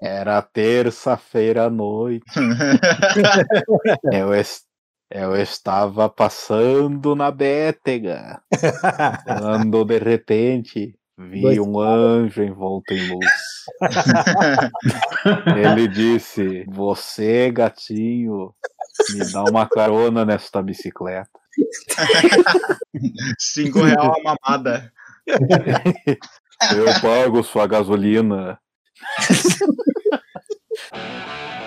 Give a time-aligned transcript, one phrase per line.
[0.00, 2.24] Era terça-feira à noite.
[4.12, 4.30] eu,
[5.10, 8.42] eu estava passando na Bétega.
[9.24, 13.26] Quando de repente vi Dois um anjo envolto em luz.
[15.56, 18.54] Ele disse: Você, gatinho,
[19.10, 21.30] me dá uma carona nesta bicicleta.
[23.38, 24.92] Cinco real a mamada.
[26.74, 28.58] Eu pago sua gasolina.
[28.98, 30.20] Ha ha
[30.92, 31.65] ha!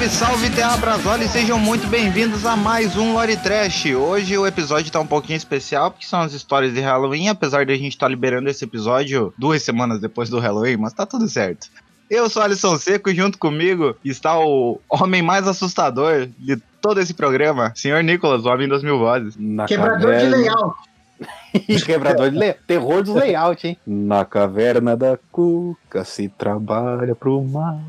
[0.00, 3.86] Salve, salve, Terra Brasole, sejam muito bem-vindos a mais um Lore Trash.
[3.86, 7.72] Hoje o episódio tá um pouquinho especial, porque são as histórias de Halloween, apesar de
[7.72, 11.68] a gente estar liberando esse episódio duas semanas depois do Halloween, mas tá tudo certo.
[12.08, 17.12] Eu sou Alisson Seco e junto comigo está o homem mais assustador de todo esse
[17.12, 19.36] programa, senhor Nicolas, o homem das mil vozes.
[19.38, 20.76] Na Quebrador de caverna- layout.
[21.84, 22.60] Quebrador de layout.
[22.66, 23.76] Terror dos layout, hein?
[23.86, 27.80] Na caverna da cuca se trabalha pro mal.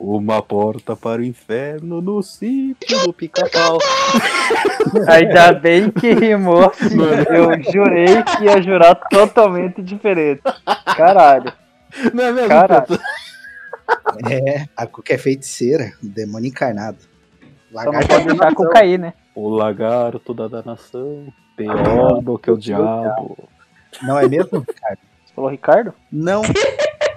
[0.00, 3.78] Uma porta para o inferno no sítio do pica-pau.
[5.06, 6.70] Ainda bem que rimou.
[6.70, 6.96] assim.
[7.28, 10.40] Eu jurei que ia jurar totalmente diferente.
[10.96, 11.52] Caralho.
[12.14, 12.48] Não é mesmo?
[12.48, 12.98] Caralho.
[14.30, 16.96] É, a Cuca é feiticeira, um demônio encarnado.
[17.70, 19.12] Só não Lagarto pode deixar é com cair, né?
[19.34, 21.30] O lagarto da danação.
[21.58, 23.36] Pior do que o diabo.
[24.02, 24.98] Não é mesmo, cara?
[25.26, 25.92] Você falou Ricardo?
[26.10, 26.40] Não.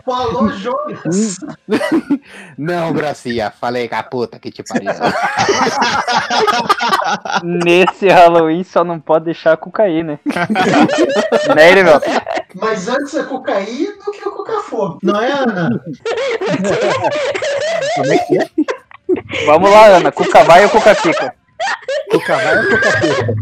[0.05, 1.37] Falou, Jonas.
[2.57, 4.91] Não, Gracia, falei com a puta que te pariu.
[7.43, 10.19] Nesse Halloween só não pode deixar com cair, né?
[11.55, 12.01] né, Erivel?
[12.55, 14.99] Mas antes é cocaína do que o coca-fogo.
[15.01, 15.69] Não é, Ana?
[17.95, 18.45] Como é que é?
[19.45, 20.11] Vamos lá, Ana.
[20.11, 21.33] Cuca vai ou Cuca fica?
[22.11, 23.33] Cuca vai ou Cuca fica?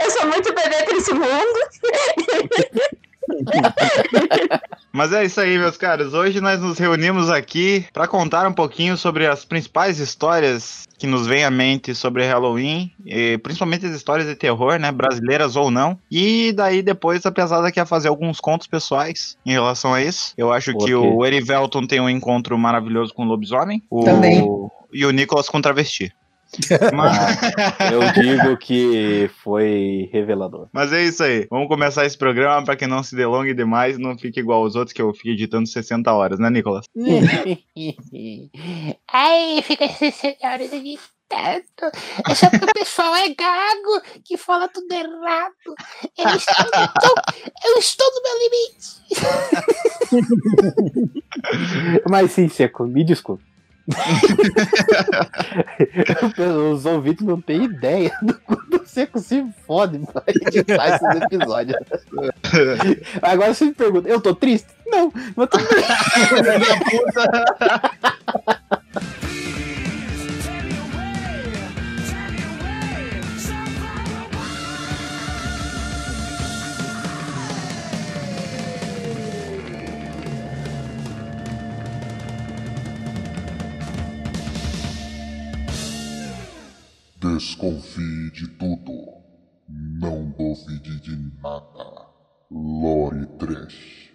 [0.00, 1.58] Eu sou muito bebê pra esse mundo.
[4.98, 6.12] Mas é isso aí, meus caros.
[6.12, 11.24] Hoje nós nos reunimos aqui para contar um pouquinho sobre as principais histórias que nos
[11.24, 15.96] vêm à mente sobre Halloween, e principalmente as histórias de terror, né, brasileiras ou não.
[16.10, 20.34] E daí depois a pesada quer fazer alguns contos pessoais em relação a isso.
[20.36, 23.80] Eu acho Por que o Erivelton tem um encontro maravilhoso com o lobisomem.
[23.88, 24.02] O...
[24.02, 24.44] Também.
[24.92, 26.12] E o Nicolas com travesti.
[26.94, 27.38] Mas...
[27.92, 30.68] Eu digo que foi revelador.
[30.72, 31.46] Mas é isso aí.
[31.50, 34.74] Vamos começar esse programa para que não se delongue demais e não fique igual aos
[34.74, 36.86] outros que eu fico editando 60 horas, né, Nicolas?
[39.12, 41.18] Ai, fica 60 horas editando.
[41.30, 41.60] É
[42.34, 45.52] só porque o pessoal é gago que fala tudo errado.
[46.16, 46.64] Eu estou,
[47.66, 48.88] eu estou no meu limite.
[52.08, 53.44] Mas sim, Seco, me desculpe.
[56.72, 61.78] Os ouvintes não têm ideia do quanto o Seco se fode pra editar esses episódios.
[63.22, 64.68] Agora você me pergunta, eu tô triste?
[64.86, 65.64] Não, mas tudo
[87.20, 88.92] Desconfie de tudo.
[89.68, 92.06] Não duvide de nada.
[92.48, 94.12] Lore Trash.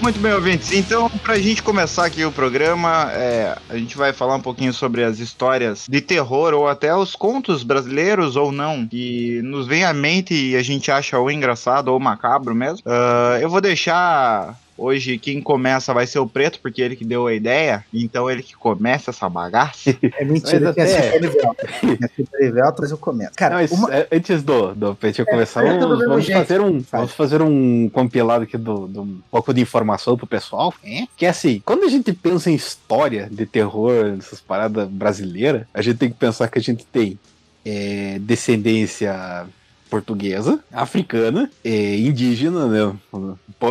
[0.00, 0.72] Muito bem, ouvintes.
[0.72, 5.02] Então, pra gente começar aqui o programa, é, a gente vai falar um pouquinho sobre
[5.02, 9.92] as histórias de terror ou até os contos brasileiros ou não, que nos vem à
[9.92, 12.82] mente e a gente acha ou engraçado ou macabro mesmo.
[12.86, 14.56] Ah, eu vou deixar.
[14.78, 18.42] Hoje quem começa vai ser o Preto, porque ele que deu a ideia, então ele
[18.44, 19.90] que começa essa bagaça.
[20.16, 21.70] É mentira, Mas tem até- assistente Veltras.
[21.80, 23.32] Tem assistente Veltras, eu começo.
[23.36, 23.92] Cara, Não, mas, uma...
[23.94, 26.90] é, antes do, do pra gente começar, é vamos, vamos fazer um, Faz.
[27.02, 30.72] vamos fazer um compilado aqui do, do um pouco de informação pro pessoal.
[31.16, 35.82] Que é assim, quando a gente pensa em história de terror, essas paradas brasileiras, a
[35.82, 37.18] gente tem que pensar que a gente tem
[37.64, 39.44] é, descendência
[39.88, 42.92] portuguesa, africana, é, indígena, né,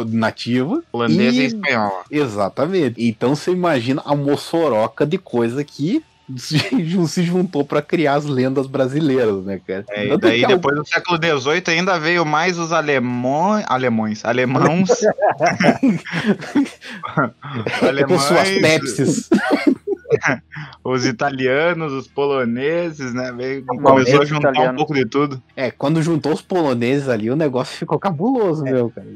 [0.09, 0.83] nativa.
[0.91, 2.03] Holandesa e E- espanhola.
[2.11, 2.95] Exatamente.
[2.97, 6.03] Então você imagina a moçoroca de coisa que
[6.37, 9.85] se juntou pra criar as lendas brasileiras, né, cara?
[9.91, 13.63] É, e daí a- depois do século XVIII ainda veio mais os alemões.
[13.69, 14.25] Alemões.
[14.25, 14.89] Alemãos.
[18.07, 18.61] com suas alemães.
[18.61, 19.29] Pepsis.
[20.83, 23.31] os italianos, os poloneses, né?
[23.31, 24.77] Veio, começou a juntar um italiano.
[24.77, 25.41] pouco de tudo.
[25.55, 29.07] É, quando juntou os poloneses ali, o negócio ficou cabuloso, meu, cara.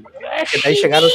[0.55, 1.13] E daí chegaram os,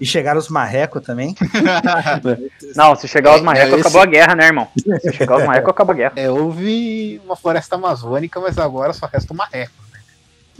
[0.00, 1.34] e chegaram os marrecos também.
[2.74, 4.68] Não, se chegar os É, marrecos, é esse- acabou a guerra, né, irmão?
[5.00, 6.12] Se chegar os marrecos, acabou a guerra.
[6.16, 9.72] É, houve uma floresta amazônica, mas agora só resta o marreco.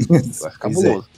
[0.09, 1.09] Vai ficar cabuloso.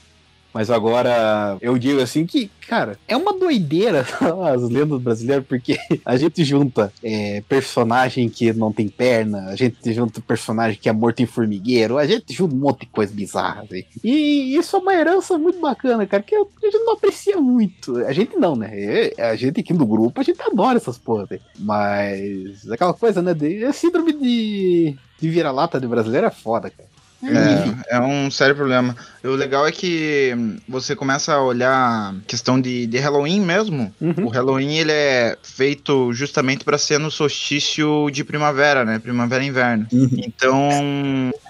[0.52, 4.06] Mas agora, eu digo assim que, cara, é uma doideira
[4.52, 9.92] as lendas brasileiras, porque a gente junta é, personagem que não tem perna, a gente
[9.92, 13.62] junta personagem que é morto em formigueiro, a gente junta um monte de coisa bizarra.
[13.62, 13.84] Assim.
[14.04, 17.96] E isso é uma herança muito bacana, cara, que a gente não aprecia muito.
[17.98, 18.70] A gente não, né?
[18.72, 21.24] É, A gente aqui do grupo, a gente adora essas porra.
[21.24, 21.38] assim.
[21.58, 23.34] Mas aquela coisa, né?
[23.34, 26.91] De, a síndrome de, de vira-lata de brasileiro é foda, cara.
[27.22, 28.96] É, é um sério problema.
[29.22, 30.32] O legal é que
[30.68, 33.94] você começa a olhar questão de, de Halloween mesmo.
[34.00, 34.26] Uhum.
[34.26, 38.98] O Halloween ele é feito justamente para ser no solstício de primavera, né?
[38.98, 39.86] Primavera e inverno.
[39.92, 40.70] Então,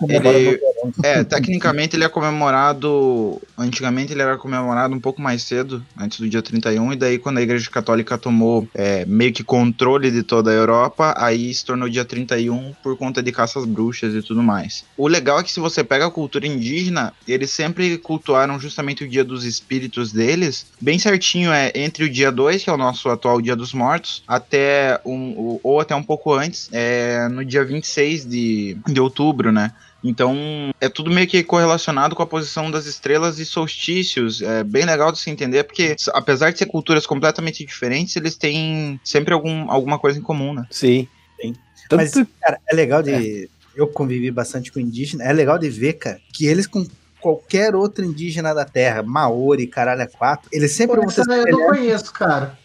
[0.09, 0.61] ele
[1.03, 6.29] é, tecnicamente ele é comemorado, antigamente ele era comemorado um pouco mais cedo, antes do
[6.29, 10.51] dia 31, e daí quando a Igreja Católica tomou é, meio que controle de toda
[10.51, 14.85] a Europa, aí se tornou dia 31 por conta de caças bruxas e tudo mais.
[14.97, 19.09] O legal é que se você pega a cultura indígena, eles sempre cultuaram justamente o
[19.09, 23.09] dia dos espíritos deles, bem certinho, é entre o dia 2, que é o nosso
[23.09, 28.27] atual dia dos mortos, até um, ou até um pouco antes, é no dia 26
[28.27, 29.73] de, de outubro, né?
[30.05, 30.37] Então,
[30.81, 34.43] é tudo meio que correlacionado com a posição das estrelas e solstícios.
[34.43, 39.01] É bem legal de se entender, porque apesar de ser culturas completamente diferentes, eles têm
[39.05, 40.67] sempre algum, alguma coisa em comum, né?
[40.71, 41.07] Sim.
[41.41, 41.55] Sim.
[41.89, 43.49] Tanto Mas, cara, é legal de.
[43.75, 45.25] Eu convivi bastante com indígena.
[45.25, 46.87] É legal de ver, cara, que eles com
[47.21, 51.67] qualquer outro indígena da terra, Maori, caralho, é quatro, eles sempre Essa ser eu não
[51.69, 52.59] conheço, cara.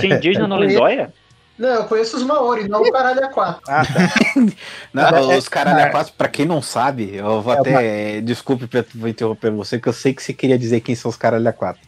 [0.00, 0.58] Tinha indígena no.
[0.62, 1.12] Lindóia?
[1.58, 3.62] Não, eu conheço os Maori, não o caralho é quatro.
[3.66, 4.12] Ah, tá.
[4.92, 8.20] Não, É, os caralho a quatro, pra quem não sabe, eu vou É até.
[8.20, 11.16] Desculpe, Pedro, vou interromper você, que eu sei que você queria dizer quem são os
[11.16, 11.80] caralho a quatro.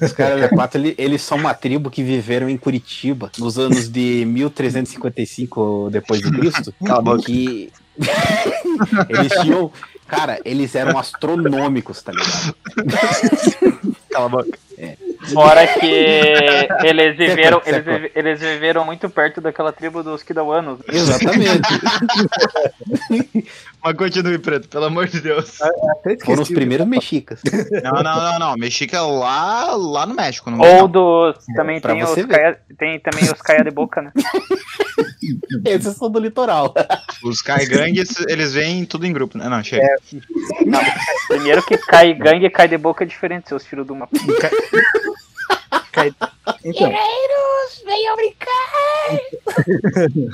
[0.00, 3.86] Os caralho a quatro, ele- eles são uma tribo que viveram em Curitiba nos anos
[3.90, 6.74] de 1355 depois de Cristo.
[7.26, 7.70] Que
[9.08, 9.72] eles tinham.
[10.06, 12.54] Cara, eles eram astronômicos, tá ligado?
[14.12, 14.58] Cala a boca.
[15.32, 15.86] Fora que
[16.84, 20.80] eles viveram, Seco, eles, vive- eles viveram muito perto daquela tribo dos Kidawanos.
[20.88, 21.60] Exatamente.
[23.84, 25.58] Mas continue, Preto, pelo amor de Deus.
[26.24, 27.40] Foram os primeiros mexicas.
[27.82, 28.54] Não, não, não, não.
[28.56, 30.88] Mexica é lá, lá no México, não Ou não.
[30.88, 31.44] dos.
[31.56, 34.12] Também pra tem os, caia, tem também os caia de boca, né?
[35.64, 36.74] Esses são do litoral.
[37.24, 39.48] Os caigangues, eles vêm tudo em grupo, né?
[39.48, 39.86] Não, chega.
[41.28, 44.50] Primeiro que cai gangue e cai de boca é diferente, seus filhos de uma.
[46.64, 49.20] Então, Guerreiros, venham brincar.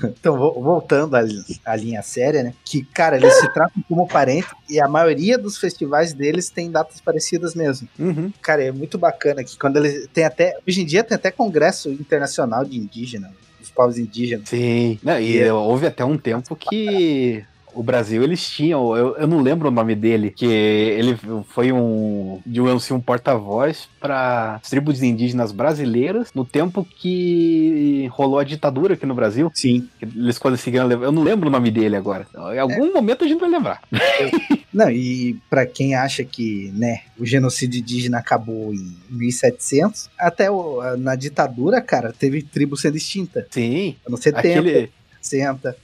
[0.19, 1.21] então vo- voltando à,
[1.65, 2.55] à linha séria, né?
[2.65, 7.01] Que, cara, eles se tratam como parentes e a maioria dos festivais deles tem datas
[7.01, 7.89] parecidas mesmo.
[7.99, 8.33] Uhum.
[8.41, 10.57] Cara, é muito bacana que quando eles tem até.
[10.67, 14.49] Hoje em dia tem até congresso internacional de indígena, dos povos indígenas.
[14.49, 14.99] Sim.
[15.03, 17.45] Não, e E- houve até um tempo que
[17.79, 21.17] o Brasil eles tinham, eu, eu não lembro o nome dele, que ele
[21.49, 28.45] foi um, digamos assim, um porta-voz para tribos indígenas brasileiras no tempo que rolou a
[28.45, 29.51] ditadura aqui no Brasil.
[29.55, 29.89] Sim.
[30.03, 31.05] Eles conseguiram levar.
[31.05, 32.27] Eu não lembro o nome dele agora.
[32.53, 33.81] Em algum momento a gente vai lembrar.
[34.75, 40.81] Não, e pra quem acha que, né, o genocídio indígena acabou em 1700, até o-
[40.99, 43.47] na ditadura, cara, teve tribo sendo extinta.
[43.51, 43.97] Sim.
[44.07, 44.91] Anos 70, Aquele.
[45.23, 45.77] 60.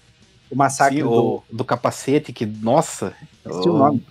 [0.51, 1.13] O massacre Sim, do.
[1.13, 3.13] o, do capacete, que, nossa.
[3.45, 4.05] Esqueci o nome.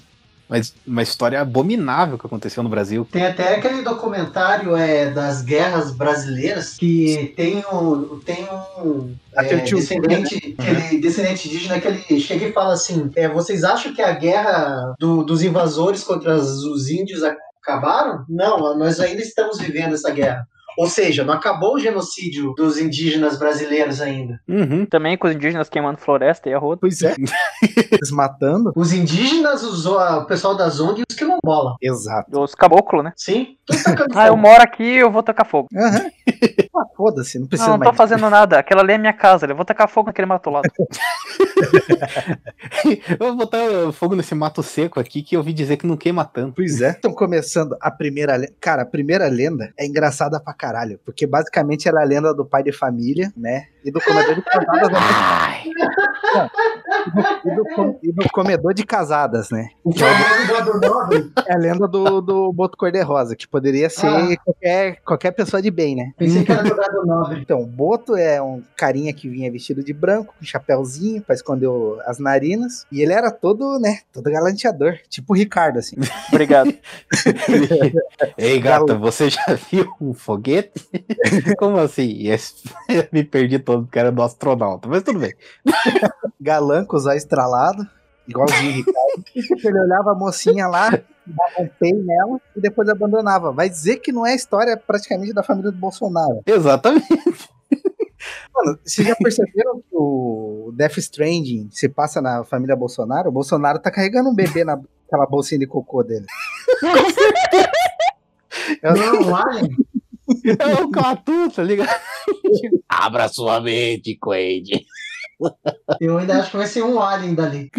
[0.49, 3.07] Mas uma história abominável que aconteceu no Brasil.
[3.09, 8.45] Tem até aquele documentário é, das guerras brasileiras que tem um, tem
[8.83, 13.63] um é, tio- descendente, aquele descendente indígena que ele chega e fala assim: é, vocês
[13.63, 17.21] acham que a guerra do- dos invasores contra os os índios
[17.63, 18.25] acabaram?
[18.29, 20.45] Não, nós ainda estamos vivendo essa guerra.
[20.77, 24.39] Ou seja, não acabou o genocídio dos indígenas brasileiros ainda.
[24.47, 24.85] Uhum.
[24.85, 26.79] Também com os indígenas queimando floresta e a roda.
[26.81, 27.15] Pois é.
[27.91, 28.71] Eles matando.
[28.75, 31.75] Os indígenas, os, o pessoal das ONG e os quilombola.
[31.81, 32.39] Exato.
[32.41, 33.13] Os caboclos, né?
[33.15, 33.57] Sim?
[33.65, 35.67] Tô tacando Ah, eu moro aqui, eu vou tacar fogo.
[35.75, 36.09] Aham.
[36.75, 37.91] Ah, foda-se, não precisa Não, não mais.
[37.91, 38.57] tô fazendo nada.
[38.57, 40.61] Aquela ali é minha casa, eu vou tacar fogo naquele mato lá.
[43.09, 43.59] Eu vou botar
[43.93, 46.55] fogo nesse mato seco aqui que eu ouvi dizer que não queima tanto.
[46.55, 46.89] Pois é.
[46.89, 48.53] Estão começando a primeira lenda.
[48.59, 50.97] Cara, a primeira lenda é engraçada pra caralho.
[51.03, 53.65] Porque basicamente ela é a lenda do pai de família, né?
[53.83, 54.91] E do comedor de casadas.
[54.95, 55.63] Ai,
[57.45, 59.67] e, do, e do comedor de casadas, né?
[59.83, 61.31] O que é o do nobre?
[61.45, 64.37] É a lenda do, do Boto Cor-de-Rosa, que poderia ser Ah.
[64.45, 66.13] qualquer, qualquer pessoa de bem, né?
[66.17, 67.41] Pensei que era do gado nobre.
[67.41, 71.69] Então, o Boto é um carinha que vinha vestido de branco, com chapéuzinho pra esconder
[72.05, 72.85] as narinas.
[72.89, 74.97] E ele era todo, né, todo galanteador.
[75.09, 75.97] Tipo o Ricardo, assim.
[76.29, 76.73] Obrigado.
[78.37, 80.52] Ei, gata, você já viu um foguete?
[81.57, 82.23] Como assim?
[82.89, 85.33] Eu me perdi todo, que era do astronauta, mas tudo bem.
[86.39, 87.85] Galã com os olhos estralados,
[88.27, 89.23] igualzinho o Ricardo.
[89.63, 93.51] Ele olhava a mocinha lá, dava um pei nela e depois abandonava.
[93.51, 96.41] Vai dizer que não é a história praticamente da família do Bolsonaro.
[96.45, 97.07] Exatamente.
[98.55, 103.29] Mano, vocês já perceberam que o Death Stranding se passa na família Bolsonaro?
[103.29, 106.25] O Bolsonaro tá carregando um bebê naquela bolsinha de cocô dele.
[108.81, 109.75] Eu- Não, um alien?
[110.59, 111.89] É o Catu, tá ligado?
[112.87, 114.85] Abra sua mente, Quaid.
[115.99, 117.69] Eu ainda acho que vai ser um alien dali.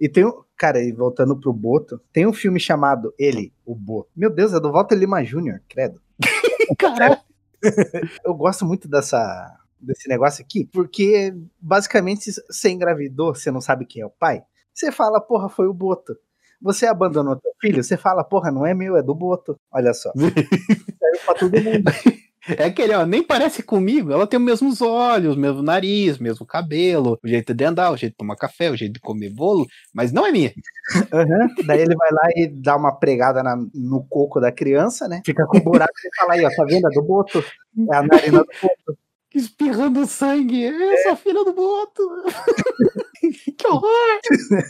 [0.00, 0.44] E tem um.
[0.56, 4.10] Cara, e voltando pro Boto, tem um filme chamado Ele, o Boto.
[4.14, 6.00] Meu Deus, é do Walter Lima Jr., credo.
[6.78, 7.18] Caralho.
[8.24, 14.02] Eu gosto muito dessa, desse negócio aqui, porque basicamente você engravidou, você não sabe quem
[14.02, 16.16] é o pai, você fala, porra, foi o Boto.
[16.62, 19.56] Você abandonou teu filho, você fala, porra, não é meu, é do Boto.
[19.72, 20.10] Olha só.
[20.16, 21.84] Saiu pra todo mundo.
[22.46, 24.12] É aquele, ó, nem parece comigo.
[24.12, 27.90] Ela tem os mesmos olhos, o mesmo nariz, o mesmo cabelo, o jeito de andar,
[27.90, 30.52] o jeito de tomar café, o jeito de comer bolo, mas não é minha.
[31.10, 31.48] Aham.
[31.66, 35.22] Daí ele vai lá e dá uma pregada na- no coco da criança, né?
[35.24, 36.86] Fica com um buraco e fala aí, ó, tá vendo?
[36.86, 37.42] É do Boto.
[37.90, 38.98] É a narina do Boto.
[39.34, 40.64] Espirrando sangue.
[40.64, 42.02] É, sua filha do boto.
[43.56, 44.20] que horror.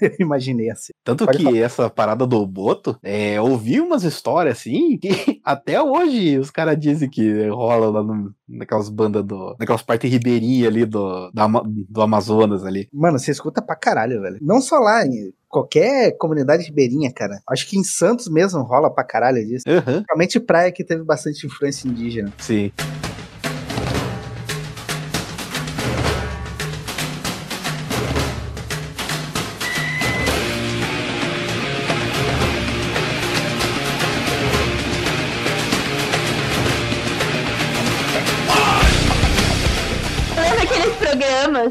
[0.00, 0.92] Eu imaginei assim.
[1.02, 5.08] Tanto Pode que essa parada do Boto, é, eu ouvi umas histórias assim, que
[5.44, 9.56] até hoje os caras dizem que rola lá no, naquelas bandas do.
[9.58, 11.46] naquelas partes ribeirinhas ali do, da
[11.88, 12.88] do Amazonas ali.
[12.92, 14.38] Mano, você escuta pra caralho, velho.
[14.40, 17.40] Não só lá, em qualquer comunidade ribeirinha, cara.
[17.48, 19.64] Acho que em Santos mesmo rola pra caralho disso.
[19.64, 22.32] Principalmente praia que teve bastante influência indígena.
[22.38, 22.72] sim.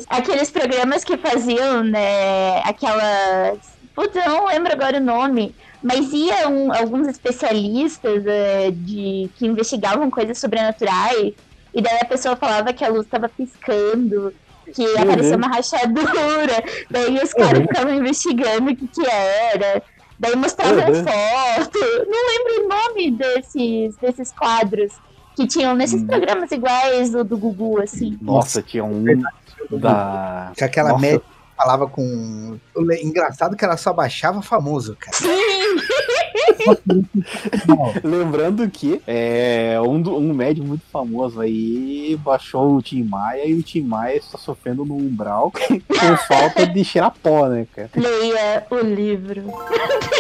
[0.10, 2.60] Aqueles programas que faziam, né?
[2.64, 3.60] Aquelas.
[3.96, 5.56] Putz, eu não lembro agora o nome.
[5.82, 11.34] Mas iam alguns especialistas é, de que investigavam coisas sobrenaturais.
[11.74, 14.34] E daí a pessoa falava que a luz estava piscando,
[14.74, 16.64] que apareceu uma rachadura.
[16.90, 19.82] Daí os caras ficavam investigando o que, que era.
[20.20, 21.04] Daí mostravam Uhum.
[21.04, 21.80] foto.
[22.08, 24.94] Não lembro o nome desses, desses quadros
[25.36, 28.18] que tinham nesses programas iguais do, do Gugu, assim.
[28.22, 29.04] Nossa, tinha um
[29.72, 30.52] da.
[30.58, 31.02] Com aquela Nossa.
[31.02, 32.60] médica que falava com.
[33.02, 35.18] Engraçado que ela só baixava famoso, cara.
[38.04, 43.64] Lembrando que é, um, um médico muito famoso aí baixou o Tim Maia e o
[43.64, 45.52] Tim Maia está sofrendo no umbral
[45.88, 47.90] com falta de cheirar pó, né, cara?
[47.96, 49.54] Leia o livro.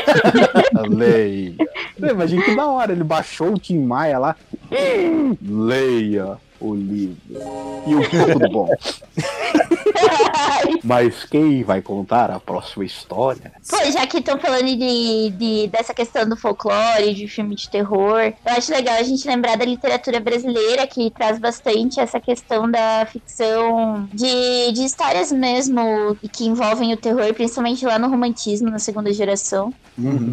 [0.89, 1.55] Leia.
[1.97, 4.35] Imagina que da hora, ele baixou o Tim Maia lá.
[5.41, 7.17] Leia o livro.
[7.85, 8.69] E o tudo bom.
[10.83, 13.51] Mas quem vai contar a próxima história?
[13.69, 18.19] Pô, já que estão falando de, de- dessa questão do folclore, de filme de terror,
[18.21, 23.05] eu acho legal a gente lembrar da literatura brasileira, que traz bastante essa questão da
[23.11, 28.79] ficção de, de histórias mesmo e que envolvem o terror, principalmente lá no romantismo, na
[28.79, 29.73] segunda geração.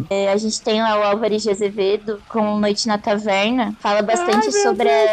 [0.09, 4.51] É, a gente tem lá o Álvares de Azevedo com Noite na Taverna, fala bastante
[4.51, 5.05] sobre a...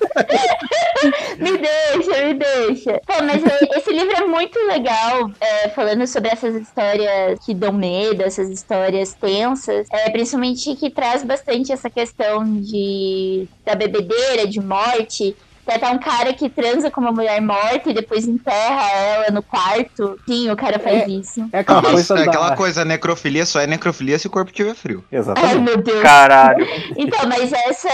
[1.38, 3.00] Me deixa, me deixa.
[3.06, 7.72] Pô, mas é- esse livro é muito legal, é, falando sobre essas histórias que dão
[7.72, 14.60] medo, essas histórias tensas, é, principalmente que traz bastante essa questão de da bebedeira, de
[14.60, 15.36] morte.
[15.70, 19.40] Tem até um cara que transa com uma mulher morta e depois enterra ela no
[19.40, 20.18] quarto.
[20.26, 21.48] Sim, o cara faz isso.
[21.52, 22.30] É aquela Mas coisa é da...
[22.30, 25.04] aquela coisa, necrofilia só é necrofilia se o corpo tiver frio.
[25.12, 25.58] Ai, Exatamente.
[25.60, 26.02] meu Deus.
[26.02, 26.66] Caralho.
[26.96, 27.88] Então, mas essa,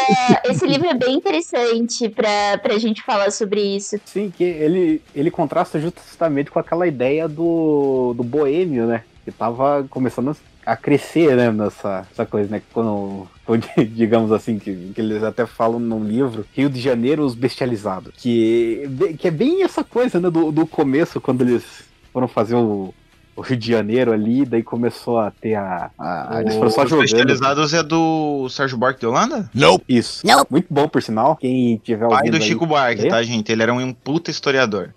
[0.45, 4.01] esse livro é bem interessante pra, pra gente falar sobre isso.
[4.07, 9.03] Sim, que ele, ele contrasta justamente com aquela ideia do, do boêmio, né?
[9.27, 12.63] Que tava começando a crescer, né, nessa essa coisa, né?
[12.73, 13.27] Quando,
[13.93, 18.13] digamos assim, que, que eles até falam no livro, Rio de Janeiro, os bestializados.
[18.17, 21.65] Que, que é bem essa coisa, né, do, do começo, quando eles
[22.13, 22.95] foram fazer o,
[23.35, 25.91] o Rio de Janeiro ali, daí começou a ter a.
[25.99, 27.05] a, a eles foram só Os jogando.
[27.07, 29.51] Especializados é do Sérgio Buarque de Holanda?
[29.89, 30.25] Isso.
[30.49, 31.35] Muito bom, por sinal.
[31.35, 33.09] Quem tiver Pai do aí, Chico Buarque, lê.
[33.09, 33.51] tá, gente?
[33.51, 34.95] Ele era um puta historiador.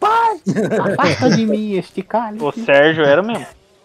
[0.93, 2.43] Afasta de mim este cálice.
[2.43, 3.58] O Sérgio era mesmo.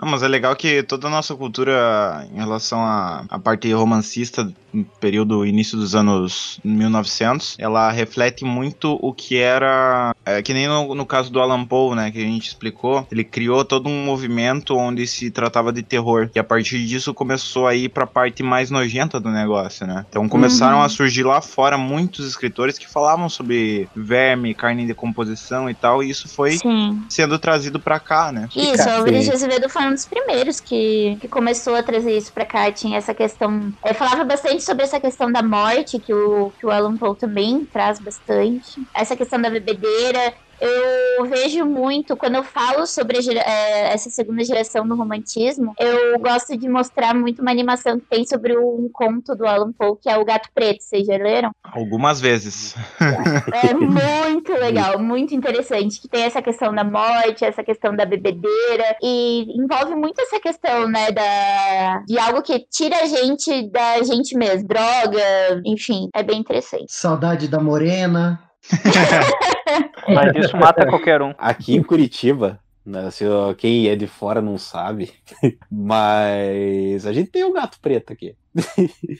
[0.00, 4.50] Não, mas é legal que toda a nossa cultura em relação à, à parte romancista
[4.72, 10.68] no período início dos anos 1900, ela reflete muito o que era, é, que nem
[10.68, 14.04] no, no caso do Alan Poe, né, que a gente explicou, ele criou todo um
[14.04, 18.42] movimento onde se tratava de terror, e a partir disso começou a ir pra parte
[18.42, 20.06] mais nojenta do negócio, né.
[20.08, 25.68] Então começaram a surgir lá fora muitos escritores que falavam sobre verme, carne em decomposição
[25.68, 27.02] e tal, e isso foi Sim.
[27.08, 28.48] sendo trazido pra cá, né.
[28.54, 29.32] Isso, Cara, o Luiz sim.
[29.32, 32.70] Azevedo foi um dos primeiros que, que começou a trazer isso pra cá.
[32.72, 33.72] Tinha essa questão.
[33.84, 37.64] é, falava bastante sobre essa questão da morte, que o, que o Alan Poe também
[37.64, 38.80] traz bastante.
[38.94, 40.34] Essa questão da bebedeira.
[40.60, 46.56] Eu vejo muito, quando eu falo sobre é, essa segunda geração do romantismo, eu gosto
[46.56, 50.18] de mostrar muito uma animação que tem sobre um conto do Alan Poe, que é
[50.18, 50.82] o Gato Preto.
[50.82, 51.50] Vocês já leram?
[51.62, 52.74] Algumas vezes.
[53.52, 56.00] É muito legal, muito interessante.
[56.00, 58.96] Que tem essa questão da morte, essa questão da bebedeira.
[59.02, 64.36] E envolve muito essa questão, né, da, de algo que tira a gente da gente
[64.36, 64.68] mesmo.
[64.68, 66.86] Droga, enfim, é bem interessante.
[66.88, 68.49] Saudade da morena.
[70.08, 71.34] Mas isso mata qualquer um.
[71.38, 73.24] Aqui em Curitiba, né, se
[73.58, 75.12] quem é de fora não sabe,
[75.70, 78.34] mas a gente tem o gato preto aqui.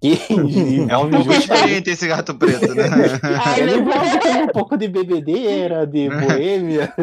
[0.00, 0.16] Que
[0.88, 2.84] É um pouco diferente esse gato preto, né?
[3.44, 4.36] Ai, Ele Deus.
[4.44, 6.94] um pouco de bebedeira, de boêmia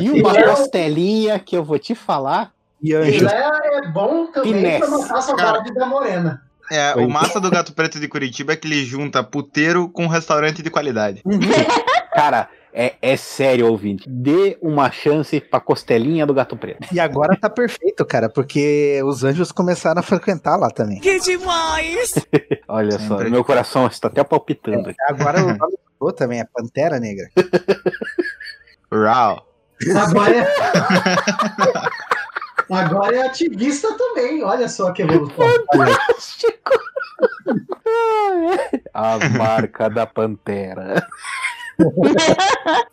[0.00, 2.52] e uma costelinha que eu vou te falar.
[2.80, 3.26] E E anjo.
[3.26, 4.78] é bom também Finesse.
[4.78, 6.42] pra matar a saudade da morena.
[6.70, 10.62] É, o massa do gato preto de Curitiba é que ele junta puteiro com restaurante
[10.62, 11.22] de qualidade.
[12.12, 14.04] Cara, é, é sério, ouvinte.
[14.08, 16.86] Dê uma chance pra costelinha do gato preto.
[16.92, 21.00] E agora tá perfeito, cara, porque os anjos começaram a frequentar lá também.
[22.68, 23.30] Olha só, Sempre.
[23.30, 24.98] meu coração está até palpitando aqui.
[25.08, 27.28] Agora o nome mudou também, é Pantera Negra.
[28.92, 29.46] Uau!
[29.96, 30.46] Agora é.
[32.70, 34.42] Agora é ativista também.
[34.42, 35.46] Olha só que evolução.
[38.92, 41.06] A marca da pantera.
[41.78, 42.02] O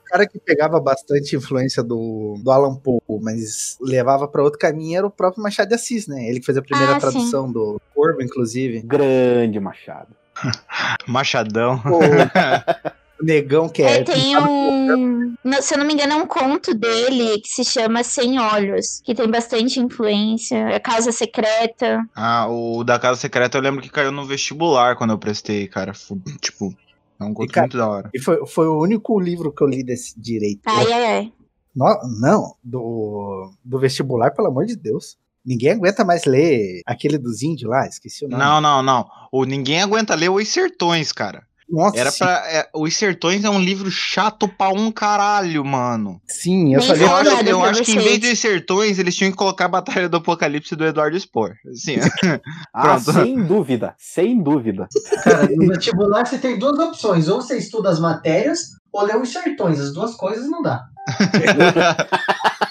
[0.05, 5.08] cara que pegava bastante influência do, do Alan Poe, mas levava pra outro caminho era
[5.08, 6.28] o próprio Machado de Assis, né?
[6.30, 7.02] Ele que fez a primeira Ah, sim.
[7.02, 8.82] tradução do Corvo, inclusive.
[8.82, 10.15] Grande Machado.
[11.08, 11.82] Machadão.
[11.86, 11.99] O
[13.25, 13.97] negão que é.
[13.97, 15.35] É, tem um.
[15.43, 19.01] não, Se eu não me engano, é um conto dele que se chama Sem Olhos,
[19.03, 20.57] que tem bastante influência.
[20.69, 22.05] É Causa Secreta.
[22.15, 25.91] Ah, o da Casa Secreta eu lembro que caiu no vestibular quando eu prestei, cara.
[26.39, 26.73] Tipo,
[27.19, 28.09] é um conto cara- muito da hora.
[28.13, 30.61] E foi, foi o único livro que eu li desse direito.
[30.65, 31.33] Ai, ai, ai.
[31.75, 35.17] No- não, do, do vestibular, pelo amor de Deus.
[35.45, 38.41] Ninguém aguenta mais ler aquele dos índios lá, esqueci o nome.
[38.43, 39.07] Não, não, não.
[39.31, 41.43] O Ninguém Aguenta Ler Os Sertões, cara.
[41.69, 42.43] Nossa, Era pra.
[42.47, 46.21] É, Os Sertões é um livro chato pra um caralho, mano.
[46.28, 49.32] sim, eu li Eu acho, eu acho que em vez de Os Sertões, eles tinham
[49.32, 51.54] que colocar a Batalha do Apocalipse do Eduardo Spor.
[51.71, 51.95] Assim,
[52.73, 54.88] Ah, sem dúvida, sem dúvida.
[55.23, 57.28] Cara, no vestibular você tem duas opções.
[57.28, 59.80] Ou você estuda as matérias, ou lê os sertões.
[59.80, 60.86] As duas coisas não dá.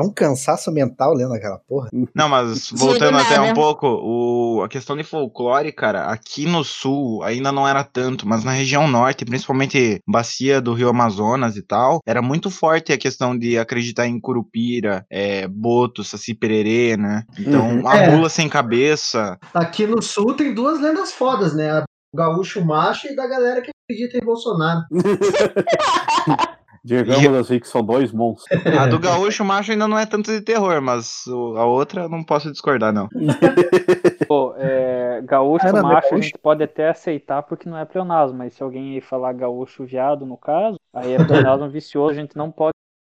[0.00, 1.88] É um cansaço mental lendo aquela porra.
[2.14, 7.22] Não, mas voltando até um pouco, o, a questão de folclore, cara, aqui no sul
[7.22, 12.00] ainda não era tanto, mas na região norte, principalmente bacia do Rio Amazonas e tal,
[12.06, 17.24] era muito forte a questão de acreditar em curupira, é, boto, saci pererê, né?
[17.38, 17.86] Então, Uhum.
[17.86, 18.10] a É.
[18.10, 19.38] mula sem cabeça.
[19.54, 21.70] Aqui no sul tem duas lendas fodas, né?
[21.70, 24.80] A do gaúcho macho e da galera que acredita em Bolsonaro.
[26.82, 28.48] Digamos assim que são dois monstros.
[28.78, 32.50] A do gaúcho macho ainda não é tanto de terror, mas a outra não posso
[32.50, 33.08] discordar, não.
[34.26, 36.22] Pô, é, gaúcho Era, macho a gaúcho?
[36.22, 40.24] gente pode até aceitar porque não é pleonasmo, mas se alguém aí falar gaúcho viado,
[40.24, 42.72] no caso, aí é pleonasmo vicioso, a gente não pode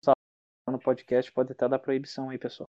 [0.03, 0.13] usar
[0.69, 2.67] no podcast, pode até dar proibição aí, pessoal.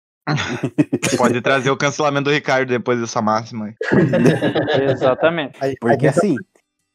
[1.17, 3.75] Pode trazer o cancelamento do Ricardo depois dessa máxima aí.
[4.91, 5.57] Exatamente.
[5.63, 6.35] Aí, Porque aí tá, assim,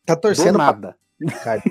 [0.05, 0.97] tá do torcendo pra nada.
[1.21, 1.63] Ricardo.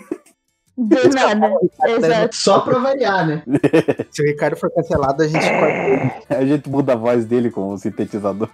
[0.79, 1.51] Do nada.
[1.87, 2.35] Exato.
[2.35, 3.43] Só pra variar, né?
[4.11, 7.69] Se o Ricardo for cancelado, a gente corta A gente muda a voz dele com
[7.73, 8.47] o sintetizador.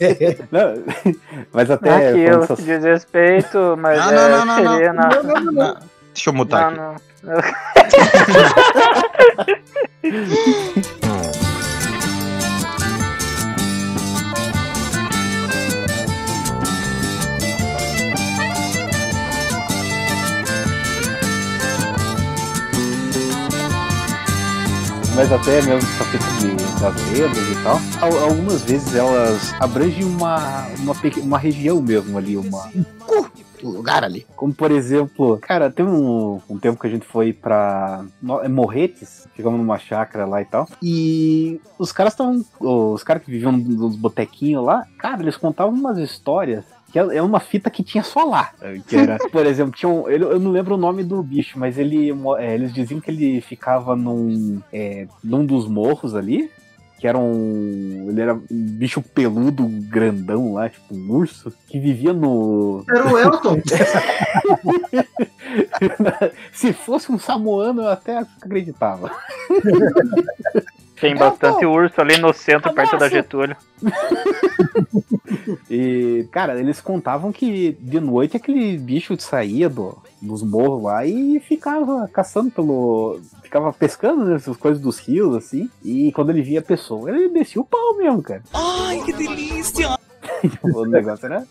[0.50, 0.74] Não,
[1.52, 2.10] mas até.
[2.10, 4.72] Aquilo, falando essas- diz respeito, mas Não, é, não, não, não, não.
[4.74, 5.76] seria na- Não, não, não, não.
[6.14, 7.02] Deixa eu mutar não, aqui.
[7.22, 7.38] não.
[25.18, 26.94] Mas até mesmo essa fita de, das
[27.50, 32.84] e tal, al- algumas vezes elas abrangem uma, uma, uma região mesmo ali, uma, Um
[33.66, 34.26] lugar ali.
[34.36, 38.04] como por exemplo, cara, tem um, um tempo que a gente foi pra
[38.42, 40.68] é Morretes, ficamos numa chácara lá e tal.
[40.82, 42.44] E os caras estavam.
[42.60, 46.64] Os caras que viviam nos botequinhos lá, cara, eles contavam umas histórias.
[46.90, 48.50] Que é é uma fita que tinha só lá.
[48.86, 51.76] Que era, por exemplo, tinha um, ele- eu não lembro o nome do bicho, mas
[51.76, 56.50] ele, é, eles diziam que ele ficava num, é, num dos morros ali.
[56.98, 58.06] Que era um.
[58.08, 63.18] Ele era um bicho peludo, grandão lá, tipo um urso, que vivia no, Era o
[63.18, 63.60] Elton.
[66.52, 69.10] Se fosse um samoano, eu até acreditava.
[71.00, 73.56] Tem bastante urso ali no centro, perto da Getúlio.
[75.70, 81.40] E, cara, eles contavam que de noite aquele bicho saía do, dos morros lá e
[81.40, 83.20] ficava caçando pelo.
[83.42, 85.70] Ficava pescando né, essas coisas dos rios, assim.
[85.82, 88.42] E quando ele via a pessoa, ele descia o pau mesmo, cara.
[88.52, 89.98] Ai, que delícia!
[90.62, 91.46] o negócio era.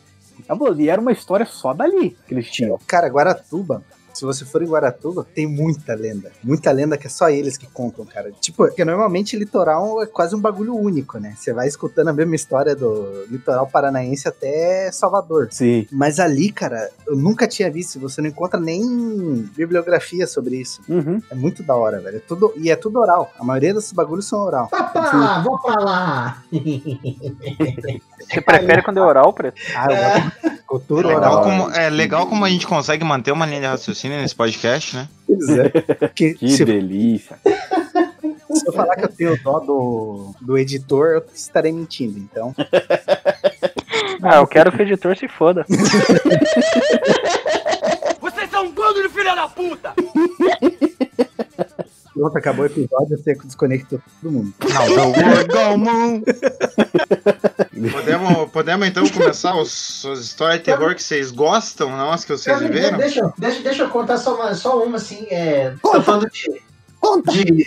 [0.77, 2.79] E era uma história só dali que eles tinham.
[2.85, 3.83] Cara, Guaratuba.
[4.17, 6.31] Se você for em Guaratuba, tem muita lenda.
[6.43, 8.31] Muita lenda que é só eles que contam, cara.
[8.41, 11.35] Tipo, porque normalmente litoral é quase um bagulho único, né?
[11.37, 15.49] Você vai escutando a mesma história do litoral paranaense até Salvador.
[15.51, 15.85] Sim.
[15.91, 17.99] Mas ali, cara, eu nunca tinha visto.
[17.99, 20.81] Você não encontra nem bibliografia sobre isso.
[20.89, 21.21] Uhum.
[21.29, 22.17] É muito da hora, velho.
[22.17, 23.31] É tudo, e é tudo oral.
[23.39, 24.67] A maioria desses bagulhos são oral.
[24.69, 26.43] Papá, vou pra lá.
[28.19, 29.61] Você prefere quando é oral, preto?
[29.75, 29.95] Ah, eu
[30.41, 30.57] gosto.
[30.67, 31.43] Cultura Legal oral.
[31.43, 35.07] como, é legal como a gente consegue manter uma linha de raciocínio nesse podcast, né?
[35.25, 35.71] Pois é.
[36.15, 37.37] Que, Que se, delícia.
[37.43, 42.17] se eu falar que eu tenho dó do, do editor, eu estarei mentindo.
[42.19, 42.53] Então,
[44.23, 45.65] Ah, eu quero que o editor se foda.
[48.19, 49.93] Vocês são um bando de filha da puta!
[52.17, 54.53] Pronto, acabou o episódio, você desconectou todo mundo.
[55.53, 56.21] Não, moon.
[57.91, 62.31] Podemos, podemos então começar os, as histórias de terror que vocês gostam, não as que
[62.31, 62.97] vocês Cara, viveram?
[62.97, 65.27] Deixa, deixa, deixa eu contar só uma, só uma assim.
[65.29, 66.61] É, tô falando de.
[67.31, 67.65] de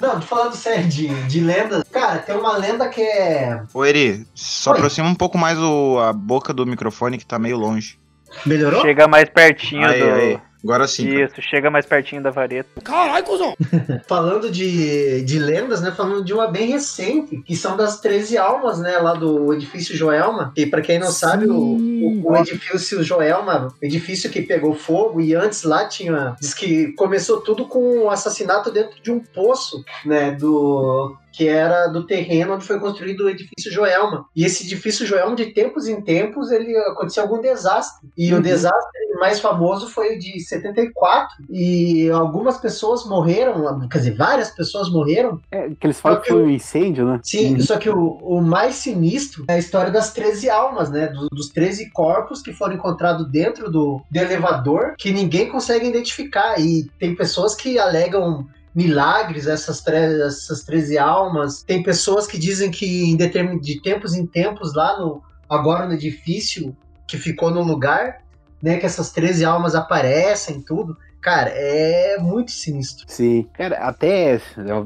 [0.00, 1.84] não, tô falando sério, de, de lendas.
[1.90, 3.62] Cara, tem uma lenda que é.
[3.72, 4.76] Ô Eri, só Oi.
[4.76, 7.98] aproxima um pouco mais o, a boca do microfone que tá meio longe.
[8.44, 8.82] Melhorou?
[8.82, 10.10] Chega mais pertinho Aí, do.
[10.10, 10.47] aí.
[10.62, 11.08] Agora sim.
[11.12, 11.24] cara.
[11.24, 12.80] Isso, chega mais pertinho da vareta.
[12.82, 13.54] Caralho, cuzão!
[14.06, 15.90] Falando de, de lendas, né?
[15.92, 18.98] Falando de uma bem recente, que são das 13 almas, né?
[18.98, 20.52] Lá do edifício Joelma.
[20.56, 25.34] E pra quem não sabe, o, o, o edifício Joelma, edifício que pegou fogo, e
[25.34, 26.36] antes lá tinha.
[26.40, 30.32] Diz que começou tudo com um assassinato dentro de um poço, né?
[30.32, 31.16] Do.
[31.32, 34.26] Que era do terreno onde foi construído o edifício Joelma.
[34.34, 38.08] E esse edifício Joelma, de tempos em tempos, ele aconteceu algum desastre.
[38.16, 41.28] E o desastre mais famoso foi o de 74.
[41.50, 45.40] E algumas pessoas morreram, quer dizer, várias pessoas morreram.
[45.50, 47.20] É, que eles falam que foi um incêndio, né?
[47.22, 51.08] Sim, só que o, o mais sinistro é a história das 13 almas, né?
[51.08, 56.58] Do- dos 13 corpos que foram encontrados dentro do, do elevador, que ninguém consegue identificar.
[56.60, 58.46] E tem pessoas que alegam
[58.78, 61.64] milagres essas, essas 13 almas.
[61.64, 66.76] Tem pessoas que dizem que em de tempos em tempos lá no agora no edifício
[67.08, 68.22] que ficou no lugar,
[68.62, 70.96] né, que essas 13 almas aparecem tudo.
[71.20, 73.04] Cara, é muito sinistro.
[73.08, 73.48] Sim.
[73.52, 74.40] Cara, até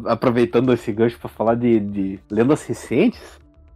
[0.06, 3.20] aproveitando esse gancho pra falar de, de lendas recentes,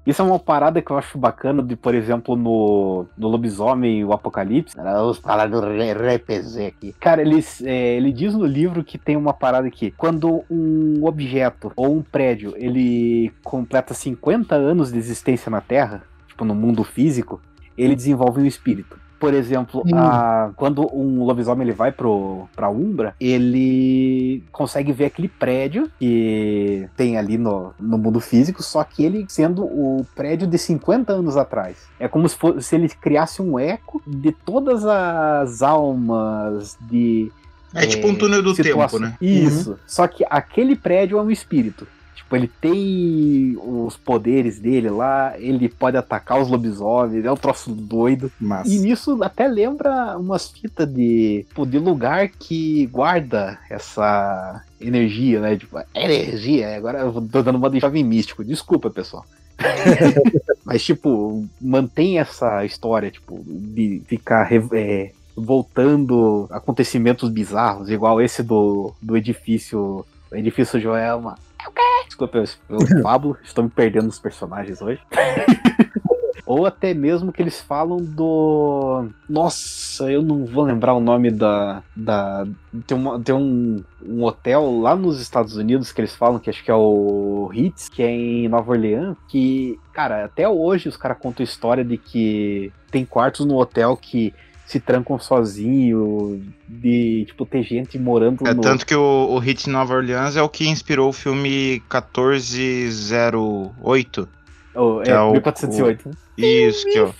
[0.06, 4.04] isso é uma parada que eu acho bacana de, por exemplo, no, no Lobisomem e
[4.04, 4.76] o Apocalipse.
[4.76, 6.94] Vamos falar do RPG aqui.
[7.00, 9.92] Cara, ele, é, ele diz no livro que tem uma parada aqui.
[9.96, 16.44] Quando um objeto ou um prédio ele completa 50 anos de existência na Terra, tipo
[16.44, 17.40] no mundo físico,
[17.76, 19.05] ele desenvolve um espírito.
[19.18, 19.96] Por exemplo, Hum.
[19.96, 26.86] a- quando um lobisomem ele vai pro, pra Umbra, ele consegue ver aquele prédio que
[26.96, 31.36] tem ali no, no mundo físico, só que ele sendo o prédio de 50 anos
[31.36, 31.76] atrás.
[31.98, 37.30] É como se, fosse, se ele criasse um eco de todas as almas de
[37.74, 39.16] É tipo um túnel do situação- tempo, né?
[39.20, 39.78] Isso.
[39.86, 41.86] Só que aquele prédio é um espírito.
[42.26, 47.70] Tipo, ele tem os poderes dele lá, ele pode atacar os lobisomens, é um troço
[47.70, 48.32] doido.
[48.40, 48.66] Mas.
[48.66, 55.56] E nisso até lembra umas fitas de, tipo, de lugar que guarda essa energia, né?
[55.56, 56.76] Tipo, energia.
[56.76, 58.44] Agora eu tô dando uma de jovem místico.
[58.44, 59.24] Desculpa, pessoal.
[60.66, 68.92] Mas, tipo, mantém essa história, tipo, de ficar é, voltando acontecimentos bizarros, igual esse do,
[69.00, 70.04] do edifício.
[70.32, 71.38] Edifício Joelma.
[71.66, 71.82] O quê?
[72.06, 75.00] Desculpa, eu, eu Pablo, estou me perdendo nos personagens hoje.
[76.46, 79.08] Ou até mesmo que eles falam do.
[79.28, 81.82] Nossa, eu não vou lembrar o nome da.
[81.94, 82.46] da...
[82.86, 86.62] Tem, uma, tem um, um hotel lá nos Estados Unidos que eles falam que acho
[86.62, 91.18] que é o Ritz, que é em Nova Orleans, que, cara, até hoje os caras
[91.18, 94.32] contam a história de que tem quartos no hotel que
[94.66, 98.60] se trancam sozinho, de, tipo, ter gente morando É no...
[98.60, 104.28] tanto que o, o Hit Nova Orleans é o que inspirou o filme 1408.
[104.74, 106.10] Oh, é, é o- 1408.
[106.36, 107.10] Isso, que, ó,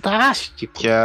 [0.00, 0.72] Fantástico!
[0.74, 0.98] que é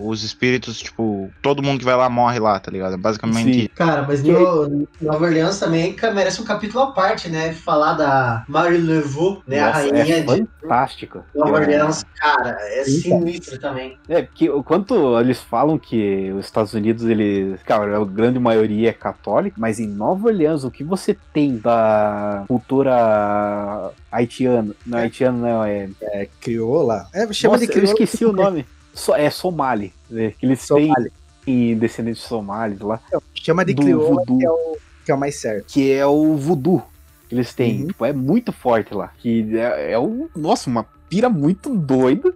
[0.00, 2.94] os espíritos, tipo, todo mundo que vai lá morre lá, tá ligado?
[2.94, 3.68] É basicamente Sim.
[3.74, 7.52] Cara, mas no, Nova Orleans também merece um capítulo à parte, né?
[7.52, 9.60] Falar da Marie Laveau, né?
[9.60, 11.24] a Nossa, rainha é de fantástico.
[11.34, 12.04] Nova Eu- Orleans.
[12.18, 13.96] Cara, é Sim, sinistro também.
[14.08, 17.62] É, porque o quanto eles falam que os Estados Unidos, eles.
[17.62, 22.44] Cara, a grande maioria é católica, mas em Nova Orleans, o que você tem da
[22.48, 24.74] cultura haitiana.
[24.86, 25.88] Não, haitiana não, é.
[26.02, 27.06] É crioula.
[27.14, 27.92] É, chama Nossa, de eu crioula.
[27.92, 28.66] esqueci o nome.
[28.94, 29.92] So- é Somali.
[30.10, 31.10] né, que eles Somali.
[31.44, 33.00] têm descendentes somalis lá.
[33.34, 34.38] Chama de voodoo.
[34.38, 35.66] que é, o, que é o mais certo.
[35.68, 36.82] Que é o voodoo
[37.28, 37.82] que eles têm.
[37.82, 37.86] Uhum.
[37.88, 39.12] Tipo, é muito forte lá.
[39.18, 40.28] Que é, é um.
[40.34, 42.34] Nossa, uma pira muito doida.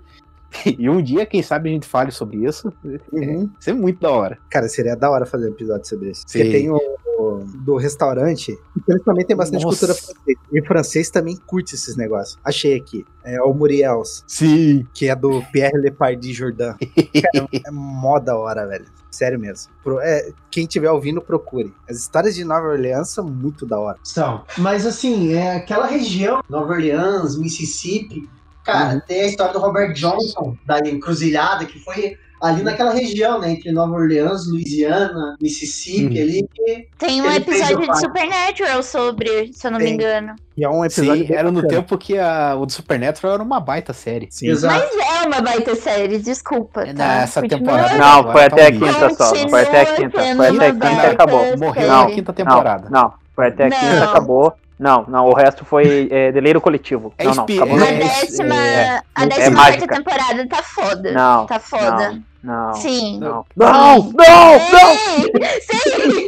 [0.78, 2.72] E um dia, quem sabe, a gente fale sobre isso.
[3.12, 3.50] Uhum.
[3.58, 4.38] Isso é muito da hora.
[4.50, 6.22] Cara, seria da hora fazer um episódio sobre isso.
[6.26, 6.38] Sim.
[6.38, 6.76] Porque tem o,
[7.18, 9.78] o- do restaurante, que eles também tem bastante Nossa.
[9.86, 10.38] cultura francesa.
[10.52, 12.38] E francês também curte esses negócios.
[12.44, 13.04] Achei aqui.
[13.24, 14.86] É o Muriels, Sim.
[14.92, 16.74] que é do Pierre Lepardi Jourdain.
[17.32, 18.86] Cara, é mó da hora, velho.
[19.10, 19.72] Sério mesmo.
[19.82, 21.72] Pro- é, quem tiver ouvindo, procure.
[21.88, 23.98] As histórias de Nova Orleans são muito da hora.
[24.02, 24.44] São.
[24.58, 28.28] Mas assim, é aquela região, Nova Orleans, Mississippi.
[28.64, 33.52] Cara, tem a história do Robert Johnson, da encruzilhada, que foi ali naquela região, né?
[33.52, 36.22] Entre Nova Orleans, Louisiana, Mississippi, Uhum.
[36.22, 36.48] ali.
[36.52, 37.98] que- Tem um episódio de.
[38.00, 39.94] Supernatural sobre, se eu não me Tem.
[39.94, 40.34] engano.
[40.56, 41.26] E é um episódio.
[41.26, 44.28] Sim, era no tempo que a, o do Supernatural era uma baita série.
[44.30, 44.48] Sim.
[44.48, 44.74] Exato.
[44.94, 46.84] Mas é uma baita série, desculpa.
[46.86, 46.92] Tá?
[46.92, 47.96] Nessa temporada.
[47.96, 49.34] Não, agora foi tá até a quinta só.
[49.48, 50.36] Foi até a quinta.
[50.36, 51.58] Foi até a quinta e acabou.
[51.58, 52.88] Morreu Não, na quinta temporada.
[52.90, 53.76] Não, foi até a Não.
[53.78, 54.54] quinta, acabou.
[54.78, 57.14] Não, não, o resto foi é, deleiro coletivo.
[57.16, 57.86] É não, não, acabou A não.
[57.86, 59.86] é- décima, é- a é décima mágica.
[59.86, 61.12] quarta temporada tá foda.
[61.12, 62.20] Não, Tá foda.
[62.42, 63.18] Não, Sim.
[63.20, 63.46] não.
[63.56, 64.94] Não, não, não!
[64.98, 65.32] Sim,
[65.62, 66.26] sim.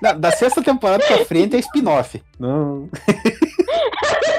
[0.00, 2.22] Da, da sexta temporada pra frente é spin-off.
[2.38, 2.88] Não.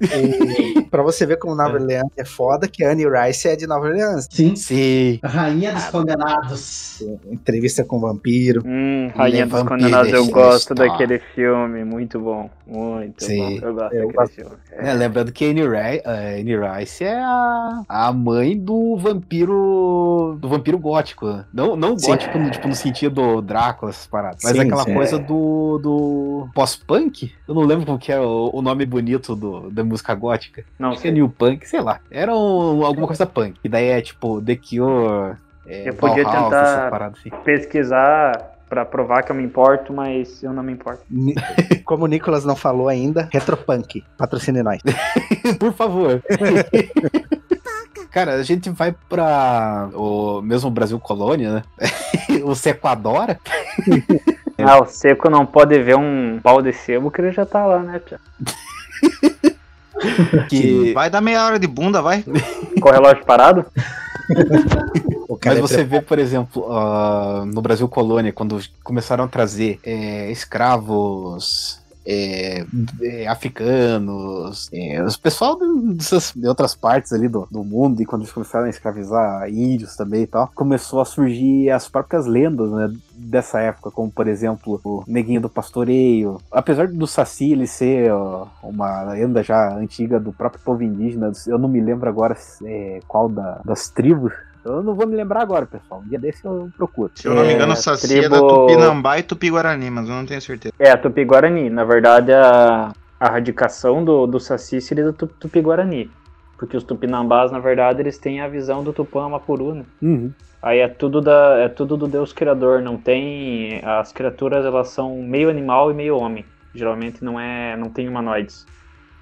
[0.00, 3.66] E pra você ver como Nova Orleans é foda, que a Annie Rice é de
[3.66, 4.28] Nova Orleans.
[4.30, 4.54] Sim.
[4.56, 5.18] Sim.
[5.24, 7.02] Rainha dos condenados.
[7.30, 8.62] Entrevista com o vampiro.
[8.64, 13.60] Hum, Rainha dos Vampiro, Condenados, eu gosto daquele filme, muito bom, muito Sim.
[13.60, 14.34] bom, eu gosto Eu daquele gosto.
[14.34, 14.50] filme.
[14.72, 20.36] É, lembrando que a Anne, Ri- a Anne Rice é a, a mãe do vampiro.
[20.40, 21.26] do vampiro gótico.
[21.26, 21.44] né?
[21.52, 22.08] Não, não Sim.
[22.08, 24.40] gótico no, tipo, no sentido Drácula, essas paradas.
[24.42, 24.94] Mas Sim, aquela sim.
[24.94, 27.32] coisa do, do pós-punk.
[27.48, 30.64] Eu não lembro como que era o, o nome bonito do, da música gótica.
[30.78, 31.20] Não Acho que é sei.
[31.20, 32.00] New Punk, sei lá.
[32.10, 33.54] Era um- alguma coisa punk.
[33.62, 35.36] E daí é tipo The Cure.
[35.66, 37.30] É, Eu podia Bauhaus, tentar- assim.
[37.44, 41.02] pesquisar pra provar que eu me importo, mas eu não me importo.
[41.86, 44.04] Como o Nicolas não falou ainda, Retropunk.
[44.18, 44.80] Patrocine nós.
[45.58, 46.20] Por favor.
[48.10, 51.62] Cara, a gente vai pra o mesmo Brasil colônia, né?
[52.44, 53.40] o Sequadora.
[54.58, 57.80] Ah, o seco não pode ver um pau de sebo que ele já tá lá,
[57.80, 58.20] né, Pia?
[60.50, 60.92] Que...
[60.92, 62.24] Vai dar meia hora de bunda, vai.
[62.80, 63.64] Com o relógio parado?
[65.44, 70.30] Mas é você vê, por exemplo, ah, no Brasil colônia, quando começaram a trazer é,
[70.30, 71.80] escravos.
[72.06, 72.64] É,
[73.00, 75.58] é, africanos, é, os pessoal
[75.94, 79.96] dessas, de outras partes ali do, do mundo, e quando eles começaram a escravizar índios
[79.96, 84.80] também e tal, começou a surgir as próprias lendas, né, dessa época, como por exemplo
[84.84, 86.38] o Neguinho do Pastoreio.
[86.50, 91.58] Apesar do Saci ele ser ó, uma lenda já antiga do próprio povo indígena, eu
[91.58, 94.32] não me lembro agora é, qual da- das tribos.
[94.64, 96.02] Eu não vou me lembrar agora, pessoal.
[96.04, 97.12] Um dia desse eu procuro.
[97.14, 100.08] Se eu não me É, engano, o Saci é da tribo- Tupinambá e Tupi-Guarani, mas
[100.08, 100.72] eu não tenho certeza.
[100.78, 101.68] É, a Tupi-Guarani.
[101.68, 106.10] Na verdade, a, a radicação do, do Saci seria do Tu- Tupi-Guarani.
[106.56, 109.84] Porque os Tupinambás, na verdade, eles têm a visão do Tupã Amapuru, né?
[110.00, 110.32] Uhum.
[110.62, 113.82] Aí é tudo, da, é tudo do Deus Criador, não tem...
[113.84, 116.44] As criaturas, elas são meio animal e meio homem.
[116.74, 118.64] Geralmente não é, não tem humanoides.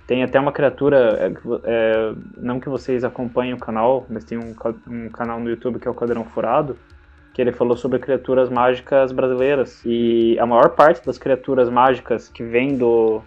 [0.07, 1.33] Tem até uma criatura, é,
[1.65, 4.55] é, não que vocês acompanhem o canal, mas tem um,
[4.89, 6.77] um canal no YouTube que é o Quadrão Furado,
[7.33, 9.81] que ele falou sobre criaturas mágicas brasileiras.
[9.85, 13.23] E a maior parte das criaturas mágicas que vem do...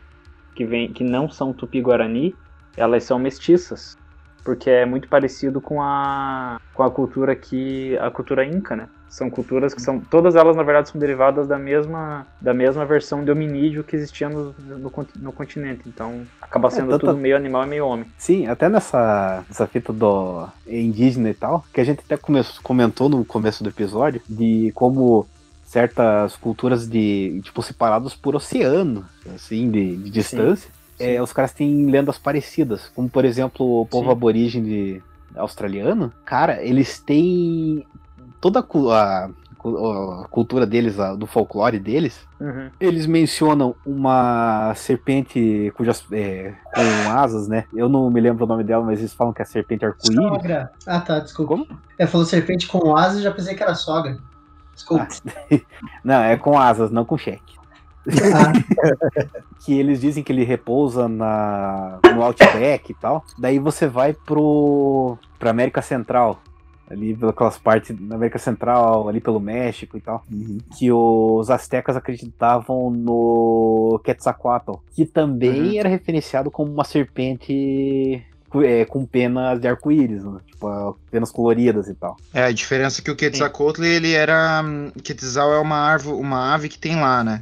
[0.53, 2.35] que, vem, que não são Tupi-Guarani,
[2.77, 3.97] elas são mestiças
[4.45, 8.87] porque é muito parecido com a, com a cultura que a cultura inca, né?
[9.09, 9.99] São culturas que são.
[9.99, 14.27] Todas elas, na verdade, são derivadas da mesma, da mesma versão de hominídeo que existia
[14.27, 15.83] no, no, no continente.
[15.87, 18.05] Então, acaba sendo tanto- tudo meio animal e meio homem.
[18.17, 23.07] Sim, até nessa, nessa fita do indígena e tal, que a gente até come- comentou
[23.07, 25.25] no começo do episódio, de como
[25.65, 31.85] certas culturas de, tipo, separados por oceano, assim, de, de distância, é, os caras têm
[31.89, 34.11] lendas parecidas, como por exemplo o povo Sim.
[34.11, 35.03] aborígene
[35.35, 37.85] australiano, cara, eles têm
[38.41, 39.25] toda a, a,
[40.23, 42.69] a cultura deles, a- do folclore deles, Uhum.
[42.79, 47.63] eles mencionam uma serpente cujas é, com asas, né?
[47.73, 50.15] Eu não me lembro o nome dela, mas eles falam que é a serpente arco-íris.
[50.15, 50.71] Sogra.
[50.85, 51.55] Ah, tá, desculpa.
[51.55, 51.67] Como?
[51.97, 54.17] É, falou serpente com asas, já pensei que era sogra.
[54.73, 55.07] Desculpa.
[56.03, 57.55] Não, é com asas, não com cheque.
[58.33, 58.51] Ah,
[59.65, 63.23] Que eles dizem que ele repousa na, no Outback e tal.
[63.37, 66.39] Daí você vai pro pra América Central.
[66.89, 70.23] Ali pelas partes da América Central, ali pelo México e tal.
[70.77, 74.73] Que os astecas acreditavam no Quetzalcoatl.
[74.95, 75.79] Que também Uhum.
[75.79, 78.23] era referenciado como uma serpente
[78.63, 80.39] é, com penas de arco-íris, né?
[80.47, 82.15] Tipo, penas coloridas e tal.
[82.33, 84.61] É, a diferença é que o Quetzalcoatl, ele era...
[84.63, 87.41] hum, Quetzal é uma, árvore, uma ave que tem lá, né?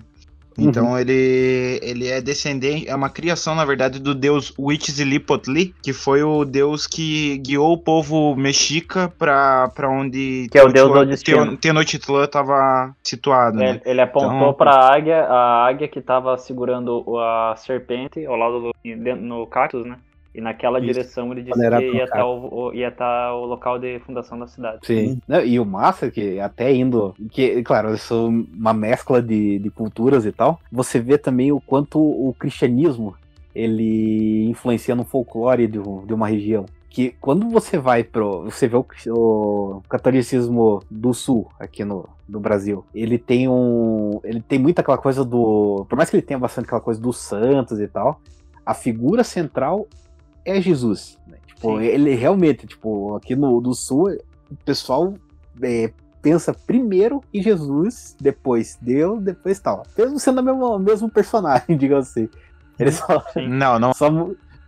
[0.58, 6.24] Então ele, ele é descendente, é uma criação, na verdade, do deus Huitzilipotli, que foi
[6.24, 11.06] o deus que guiou o povo mexica pra, pra onde Que é o deus do
[11.06, 11.58] destino.
[11.58, 13.70] Tenochtitlan estava situado, né?
[13.72, 18.60] Ele, ele apontou Então- pra águia, a águia que tava segurando a serpente ao lado
[18.60, 18.74] do
[19.16, 19.98] no cactus, né?
[20.34, 20.88] E naquela Isso.
[20.88, 24.48] direção ele disse que ia estar o, o- ia tá o local de fundação da
[24.48, 24.80] cidade.
[24.82, 25.22] Sim.
[25.28, 27.14] Não, e o massa é que até indo.
[27.30, 30.60] Que, claro, eu sou uma mescla de, de culturas e tal.
[30.72, 33.16] Você vê também o quanto o cristianismo
[33.54, 36.66] ele influencia no folclore de, de uma região.
[36.90, 38.44] Que quando você vai pro.
[38.44, 42.84] Você vê o, o catolicismo do sul aqui no, no Brasil.
[42.94, 44.20] Ele tem um.
[44.24, 45.86] Ele tem muito aquela coisa do.
[45.90, 48.20] Por mais que ele tenha bastante aquela coisa dos santos e tal,
[48.64, 49.88] a figura central
[50.46, 51.20] é Jesus.
[51.28, 51.38] né?
[51.46, 51.86] Tipo, Sim.
[51.86, 54.10] ele realmente, tipo, aqui no do sul,
[54.52, 55.14] o pessoal
[55.62, 59.84] é, pensa primeiro em Jesus, depois Deus, depois tal.
[59.98, 62.30] Mesmo sendo o mesmo, personagem, digamos assim.
[62.80, 63.94] Ele só, Não, não.
[63.94, 64.10] só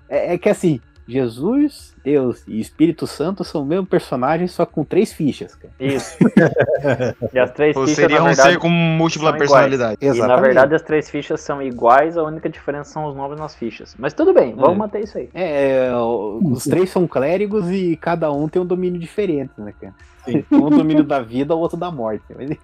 [0.08, 4.84] é, é que assim, Jesus, Deus e Espírito Santo são o mesmo personagem, só com
[4.84, 5.74] três fichas, cara.
[5.80, 6.18] Isso.
[7.34, 9.40] e as três Ou fichas, seria na um verdade, ser com múltipla iguais.
[9.40, 9.98] personalidade.
[10.02, 13.56] E na verdade as três fichas são iguais, a única diferença são os nomes nas
[13.56, 13.96] fichas.
[14.00, 14.78] Mas tudo bem, vamos É.
[14.80, 15.30] manter isso aí.
[15.34, 19.94] É, o- os três são clérigos e cada um tem um domínio diferente, né, cara?
[20.26, 20.44] Sim.
[20.52, 22.24] Um domínio da vida, o outro da morte.
[22.36, 22.58] Mas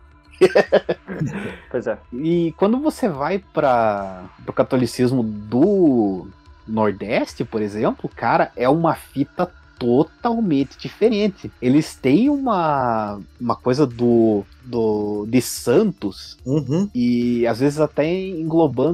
[1.70, 1.98] Pois é.
[2.14, 6.28] E quando você vai para o catolicismo do
[6.72, 11.52] Nordeste, por exemplo, cara, é uma fita totalmente diferente.
[11.62, 16.88] Eles têm uma, uma coisa do, do de santos Uhum.
[16.94, 18.08] e às vezes até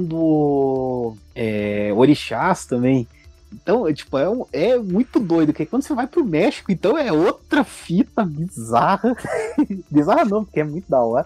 [0.01, 3.07] englobando é, orixás também.
[3.53, 6.97] Então, é, tipo, é, um- é muito doido, porque quando você vai pro México, então
[6.97, 9.15] é outra fita bizarra.
[9.91, 11.25] bizarra não, porque é muito da hora.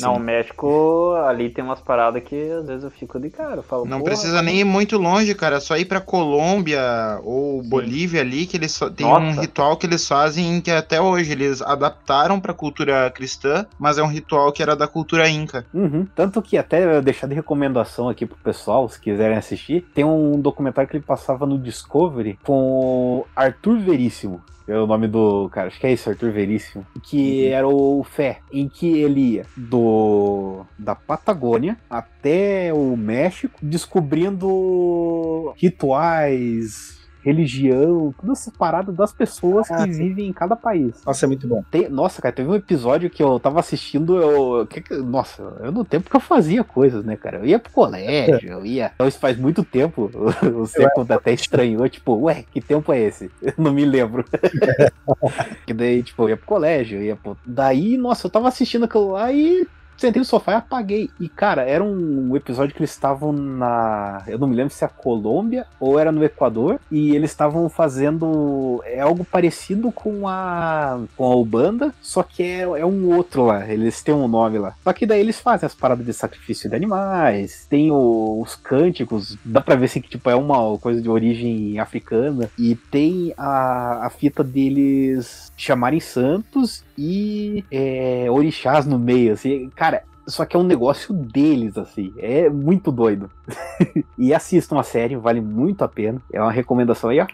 [0.00, 3.56] Não, o México ali tem umas paradas que às vezes eu fico de cara.
[3.56, 5.56] Eu falo, Não precisa nem ir muito longe, cara.
[5.56, 9.40] É só ir pra Colômbia ou Bolívia ali, que eles só- tem um Nossa.
[9.40, 14.06] ritual que eles fazem que até hoje eles adaptaram pra cultura cristã, mas é um
[14.08, 15.64] ritual que era da cultura inca.
[15.72, 16.06] Uhum.
[16.14, 20.40] Tanto que até eu deixar de recomendação aqui pro pessoal, se quiserem assistir, tem um
[20.40, 24.40] documentário que ele passava no Discovery com Arthur Veríssimo.
[24.70, 26.86] É o nome do cara, acho que é isso, Arthur Veríssimo.
[27.02, 35.52] Que era o Fé, em que ele ia do da Patagônia até o México, descobrindo
[35.56, 40.08] rituais, religião, todas essas paradas das pessoas Ah, que sim.
[40.08, 41.02] vivem em cada país.
[41.04, 41.62] Nossa, é muito bom.
[41.70, 44.66] Tem- nossa, cara, teve um episódio que eu tava assistindo, eu.
[44.66, 47.38] que que- nossa, eu no tempo que eu fazia coisas, né, cara?
[47.38, 48.92] Eu ia pro colégio, eu ia.
[48.94, 50.10] Então isso faz muito tempo.
[50.60, 53.30] O Seco até estranhou, tipo, ué, que tempo é esse?
[53.40, 54.24] Eu não me lembro.
[55.66, 57.36] que daí, tipo, eu ia pro colégio, eu ia pro.
[57.44, 59.66] Daí, nossa, eu tava assistindo aquilo lá e.
[60.00, 61.10] Sentei no sofá e apaguei.
[61.20, 64.22] E, cara, era um episódio que eles estavam na.
[64.26, 66.80] Eu não me lembro se é a Colômbia ou era no Equador.
[66.90, 68.82] E eles estavam fazendo.
[68.86, 71.00] É algo parecido com a.
[71.16, 73.68] com a Ubanda, só que é, é um outro lá.
[73.70, 74.74] Eles têm um nome lá.
[74.82, 79.36] Só que daí eles fazem as paradas de sacrifício de animais, tem o- os cânticos.
[79.44, 82.48] Dá pra ver assim que tipo, é uma coisa de origem africana.
[82.58, 89.70] E tem a, a fita deles chamarem santos e é, orixás no meio, assim.
[89.74, 89.89] Cara,
[90.30, 92.12] só que é um negócio deles, assim.
[92.18, 93.30] É muito doido.
[94.16, 96.20] e assistam a série, vale muito a pena.
[96.32, 97.26] É uma recomendação aí, ó.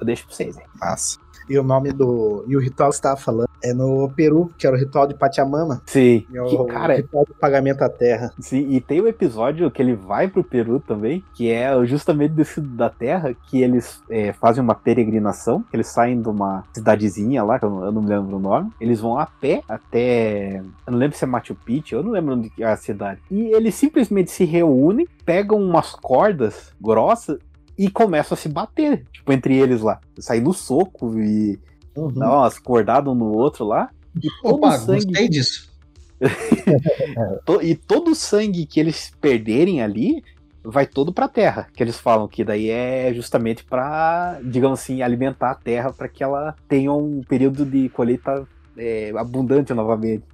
[0.00, 0.64] Eu deixo pra vocês, hein?
[0.80, 1.18] Massa.
[1.48, 2.44] E o nome do.
[2.48, 5.14] E o ritual que você tava falando É no Peru, que era o ritual de
[5.14, 5.82] Pachamama.
[5.86, 6.26] Sim.
[6.32, 8.30] É o Que, cara, ritual de pagamento à terra.
[8.38, 12.60] Sim, e tem o episódio que ele vai pro Peru também, que é justamente desse
[12.60, 17.64] da Terra, que eles é, fazem uma peregrinação, eles saem de uma cidadezinha lá, que
[17.64, 20.98] eu não, eu não me lembro o nome, eles vão a pé até, eu não
[20.98, 24.30] lembro se é Machu Picchu, eu não lembro onde é a cidade, e eles simplesmente
[24.30, 27.38] se reúnem, pegam umas cordas grossas
[27.76, 31.58] e começam a se bater, tipo, entre eles lá, sair no soco e
[31.94, 35.74] dar umas cordadas um no outro lá, e todo Opa, o sangue gostei disso.
[37.62, 40.22] E todo o sangue que eles perderem ali
[40.62, 41.68] vai todo pra terra.
[41.74, 46.22] Que eles falam que daí é justamente pra, digamos assim, alimentar a terra para que
[46.22, 50.24] ela tenha um período de colheita é, abundante novamente.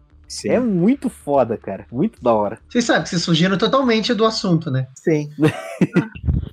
[0.47, 1.87] É muito foda, cara.
[1.91, 2.61] Muito da hora.
[2.69, 4.87] Vocês sabem que vocês fugiram totalmente do assunto, né?
[4.95, 5.29] Sim.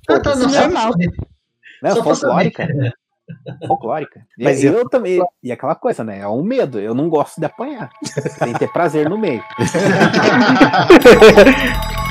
[0.08, 0.92] Ah, tá, não, é só normal.
[0.92, 1.10] saber.
[1.82, 2.66] Não, Só pra folclórica.
[3.66, 4.20] Folclórica.
[4.38, 5.20] Mas Mas eu, também.
[5.42, 6.20] E aquela coisa, né?
[6.20, 6.78] É um medo.
[6.78, 7.90] Eu não gosto de apanhar.
[8.38, 9.42] Tem que ter prazer no meio.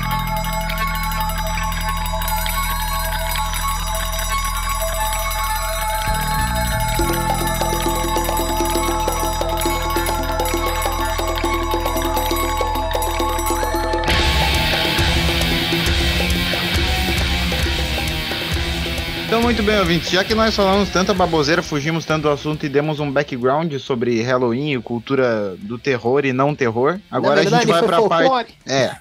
[19.88, 20.09] ouvintes.
[20.09, 24.21] Já que nós falamos tanta baboseira, fugimos tanto do assunto e demos um background sobre
[24.21, 28.57] Halloween e cultura do terror e não terror, agora a gente vai pra parte.
[28.67, 28.93] É.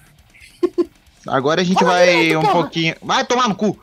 [1.26, 2.94] Agora a gente vai um pouquinho.
[3.02, 3.76] Vai tomar no cu!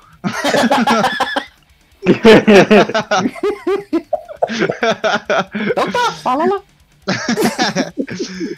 [5.72, 6.62] Então tá, fala lá.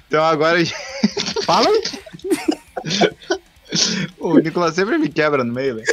[0.07, 0.75] Então agora a gente.
[1.43, 1.83] Fala aí.
[4.19, 5.87] O Nicolas sempre me quebra no meio, velho.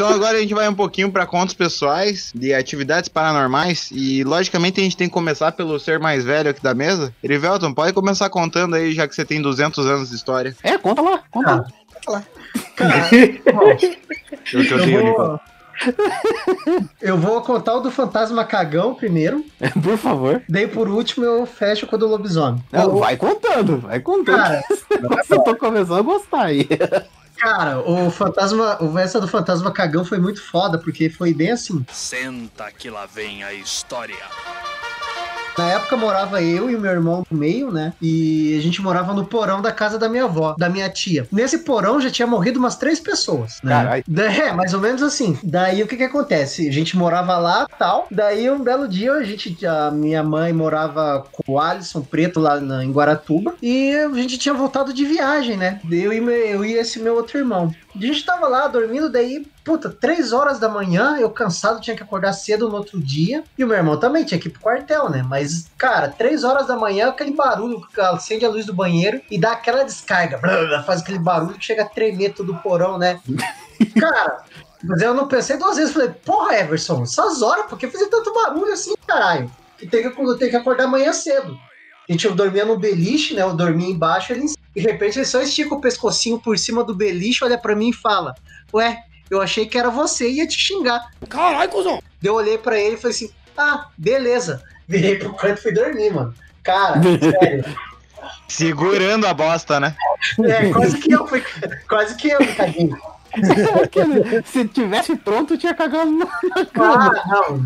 [0.00, 4.80] Então agora a gente vai um pouquinho pra contos pessoais de atividades paranormais e logicamente
[4.80, 7.14] a gente tem que começar pelo ser mais velho aqui da mesa.
[7.22, 10.56] Erivelton, pode começar contando aí, já que você tem 200 anos de história.
[10.62, 11.66] É, conta lá, conta
[12.08, 12.22] lá.
[14.54, 15.40] Eu te odeio, Eu Nicolas.
[16.66, 16.84] vou...
[17.02, 19.44] eu vou contar o do fantasma cagão primeiro,
[19.82, 20.42] Por favor.
[20.48, 22.64] daí por último eu fecho com o do lobisomem.
[22.72, 24.36] Não, vai contando, vai contando.
[24.38, 24.62] Cara,
[25.28, 26.66] eu tô começando a gostar aí.
[27.40, 31.84] Cara, o fantasma, o essa do fantasma cagão foi muito foda, porque foi bem assim.
[31.90, 34.16] Senta que lá vem a história.
[35.58, 37.92] Na época morava eu e o meu irmão no meio, né?
[38.00, 41.26] E a gente morava no porão da casa da minha avó, da minha tia.
[41.32, 43.58] Nesse porão já tinha morrido umas três pessoas.
[43.62, 43.74] Né?
[44.40, 45.38] É, mais ou menos assim.
[45.42, 46.68] Daí o que que acontece?
[46.68, 48.06] A gente morava lá tal.
[48.10, 52.60] Daí um belo dia a gente, a minha mãe morava com o Alisson Preto lá
[52.60, 53.54] na, em Guaratuba.
[53.62, 55.80] E a gente tinha voltado de viagem, né?
[55.90, 57.70] Eu e, meu- eu e esse meu outro irmão.
[57.94, 62.02] A gente tava lá dormindo, daí, puta, três horas da manhã, eu cansado, tinha que
[62.02, 63.42] acordar cedo no outro dia.
[63.58, 65.24] E o meu irmão também tinha que ir pro quartel, né?
[65.28, 69.38] Mas, cara, três horas da manhã, aquele barulho, que acende a luz do banheiro e
[69.38, 70.38] dá aquela descarga.
[70.38, 73.20] blá, blá, faz aquele barulho que chega a tremer todo o porão, né?
[73.98, 74.44] Cara,
[74.84, 75.92] mas eu não pensei duas vezes.
[75.92, 79.50] Falei, porra, Everson, essas horas, por que fazer tanto barulho assim, caralho?
[79.76, 81.58] Que tem que, tenho que acordar amanhã cedo.
[82.08, 83.42] A gente dormia no beliche, né?
[83.42, 86.94] Eu dormia embaixo, ele em De repente ele só estica o pescocinho por cima do
[86.94, 88.34] beliche, olha pra mim e fala:
[88.72, 91.10] Ué, eu achei que era você e ia te xingar.
[91.28, 92.02] Caralho, cuzão!
[92.22, 94.62] Eu olhei pra ele e falei assim: Ah, beleza.
[94.86, 96.34] Virei pro canto e fui dormir, mano.
[96.62, 97.00] Cara,
[97.40, 97.64] sério.
[98.48, 99.94] Segurando a bosta, né?
[100.44, 101.42] É, quase que eu fui.
[101.88, 102.90] Quase que eu me caguei.
[104.44, 106.28] Se tivesse pronto, tinha cagado no...
[106.74, 107.64] Ah, não.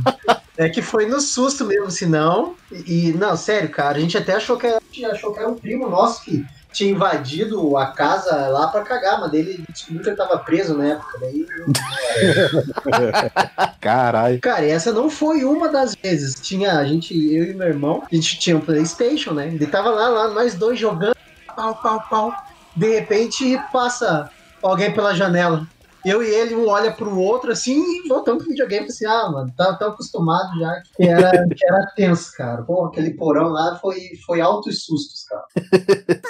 [0.57, 2.55] É que foi no susto mesmo, senão.
[2.71, 4.81] E, e, não, sério, cara, a gente até achou que, era,
[5.11, 6.45] achou que era um primo nosso que
[6.75, 10.89] tinha invadido a casa lá pra cagar, mas ele descobriu que ele tava preso na
[10.89, 11.19] época.
[11.21, 11.47] Daí,
[13.81, 14.41] Caralho.
[14.41, 16.35] cara, e essa não foi uma das vezes.
[16.41, 19.47] Tinha a gente, eu e meu irmão, a gente tinha um Playstation, né?
[19.47, 21.17] Ele tava lá, lá, nós dois jogando,
[21.55, 22.35] pau, pau, pau.
[22.75, 24.29] De repente passa
[24.61, 25.67] alguém pela janela.
[26.05, 28.87] Eu e ele, um olha pro outro assim e voltamos pro videogame.
[28.87, 32.63] Assim, ah, mano, tá tão acostumado já que era, que era tenso, cara.
[32.63, 33.97] Pô, aquele porão lá foi,
[34.27, 35.45] foi altos sustos, cara.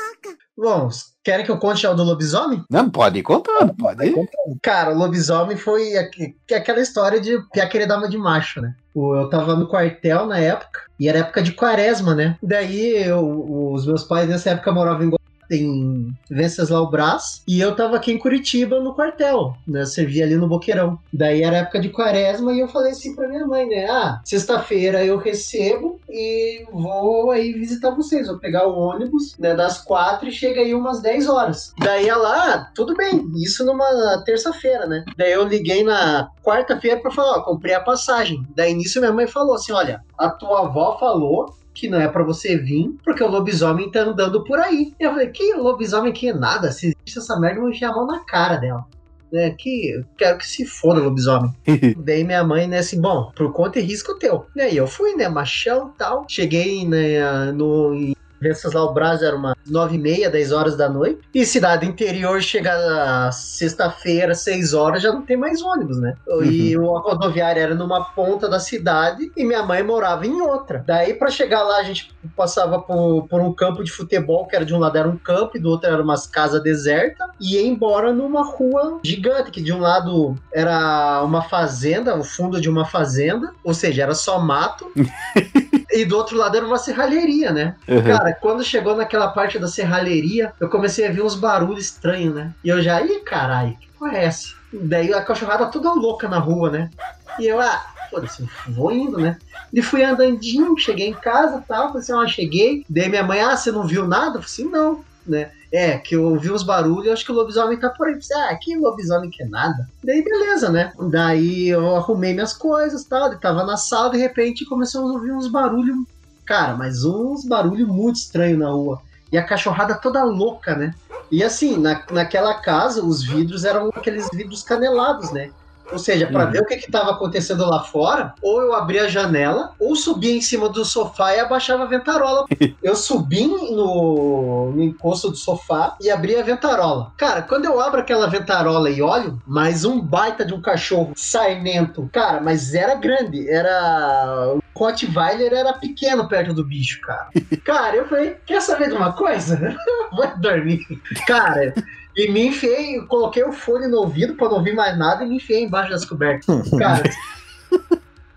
[0.57, 0.89] Bom,
[1.25, 2.63] querem que eu conte o do lobisomem?
[2.71, 4.15] Não, pode ir contando, pode ir.
[4.63, 8.73] Cara, o lobisomem foi aqu- aquela história de Pia querer dama de macho, né?
[8.95, 12.39] O- Eu tava no quartel na época, e era época de quaresma, né?
[12.41, 15.11] Daí eu- os meus pais nessa época moravam em
[15.51, 19.83] em Venceslau Brás, e eu tava aqui em Curitiba no quartel, né?
[19.83, 20.99] Eu servia ali no Boqueirão.
[21.13, 23.87] Daí era época de quaresma e eu falei assim pra minha mãe, né?
[23.89, 28.27] Ah, sexta-feira eu recebo e vou aí visitar vocês.
[28.27, 31.73] Vou pegar o ônibus, né, das quatro e chega aí umas 10 horas.
[31.79, 35.05] Daí ela, ah, tudo bem, isso numa terça-feira, né?
[35.17, 38.47] Daí eu liguei na quarta-feira pra falar, ó, comprei a passagem.
[38.55, 42.23] Daí nisso minha mãe falou assim: olha, a tua avó falou que não é pra
[42.23, 44.95] você vir, porque o lobisomem tá andando por aí.
[44.99, 46.71] E eu falei, que lobisomem que é nada?
[46.71, 48.85] Se existe essa merda, eu vou enfiar a mão na cara dela.
[49.33, 51.51] Né, que eu quero que se foda lobisomem.
[51.99, 54.47] Daí minha mãe, né, assim, bom, por conta e risco teu.
[54.55, 56.25] E aí eu fui, né, machão e tal.
[56.29, 58.15] Cheguei né, no, em
[58.45, 61.21] Venceslau Braz era umas 9 e meia, 10 horas da noite.
[61.35, 66.15] E cidade interior chega sexta-feira, 6 horas, já não tem mais ônibus, né?
[66.45, 70.85] E a rodoviária era numa ponta da cidade e minha mãe morava em outra.
[70.87, 74.65] Daí para chegar lá a gente passava por, por um campo de futebol, que era
[74.65, 77.27] de um lado era um campo e do outro era umas casas desertas.
[77.41, 82.61] E ia embora numa rua gigante, que de um lado era uma fazenda, o fundo
[82.61, 84.93] de uma fazenda, ou seja, era só mato.
[85.95, 87.77] e do outro lado era uma serralheria, né?
[87.87, 88.03] Uhum.
[88.03, 92.53] Cara, quando chegou naquela parte da serralheria, eu comecei a ver uns barulhos estranhos, né?
[92.65, 94.55] E eu já, ih, caralho, que porra é essa?
[94.73, 96.91] Daí a cachorrada toda louca na rua, né?
[97.39, 99.39] E eu, ah, foda-se, vou indo, né?
[99.73, 102.85] E fui andandinho, cheguei em casa e tal, falei assim, ó, cheguei.
[102.89, 104.39] Daí minha mãe, ah, você não viu nada?
[104.39, 105.51] Eu falei assim, não, né?
[105.73, 108.19] É, que eu ouvi uns barulhos, acho que o lobisomem tá por aí.
[108.37, 109.89] Ah, que lobisomem que é nada.
[110.03, 110.93] Daí beleza, né?
[111.11, 115.33] Daí eu arrumei minhas coisas tal, ele tava na sala, de repente começou a ouvir
[115.33, 115.97] uns barulhos
[116.45, 119.01] Cara, mas uns barulhos muito estranhos na rua.
[119.33, 120.95] E a cachorrada toda louca, né?
[121.31, 125.51] E assim, na, naquela casa, os vidros eram aqueles vidros canelados, né?
[125.93, 126.51] Ou seja, para Uhum.
[126.51, 130.41] ver o que estava acontecendo lá fora, ou eu abria a janela, ou subia em
[130.41, 132.47] cima do sofá e abaixava a ventarola.
[132.83, 137.13] eu subi no, no encosto do sofá e abri a ventarola.
[137.17, 142.09] Cara, quando eu abro aquela ventarola e olho, mais um baita de um cachorro sarnento.
[142.13, 144.55] Cara, mas era grande, era.
[144.57, 147.29] O Rottweiler era pequeno perto do bicho, cara.
[147.65, 149.77] Cara, eu falei, quer saber de uma coisa?
[150.13, 150.81] Vou dormir.
[151.27, 151.73] Cara,
[152.17, 155.37] e me enfiei, coloquei o fone no ouvido pra não ouvir mais nada e me
[155.37, 156.47] enfiei embaixo das cobertas.
[156.79, 157.03] Cara,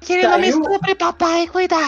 [0.01, 1.88] Querido, me estupre, papai, cuidado.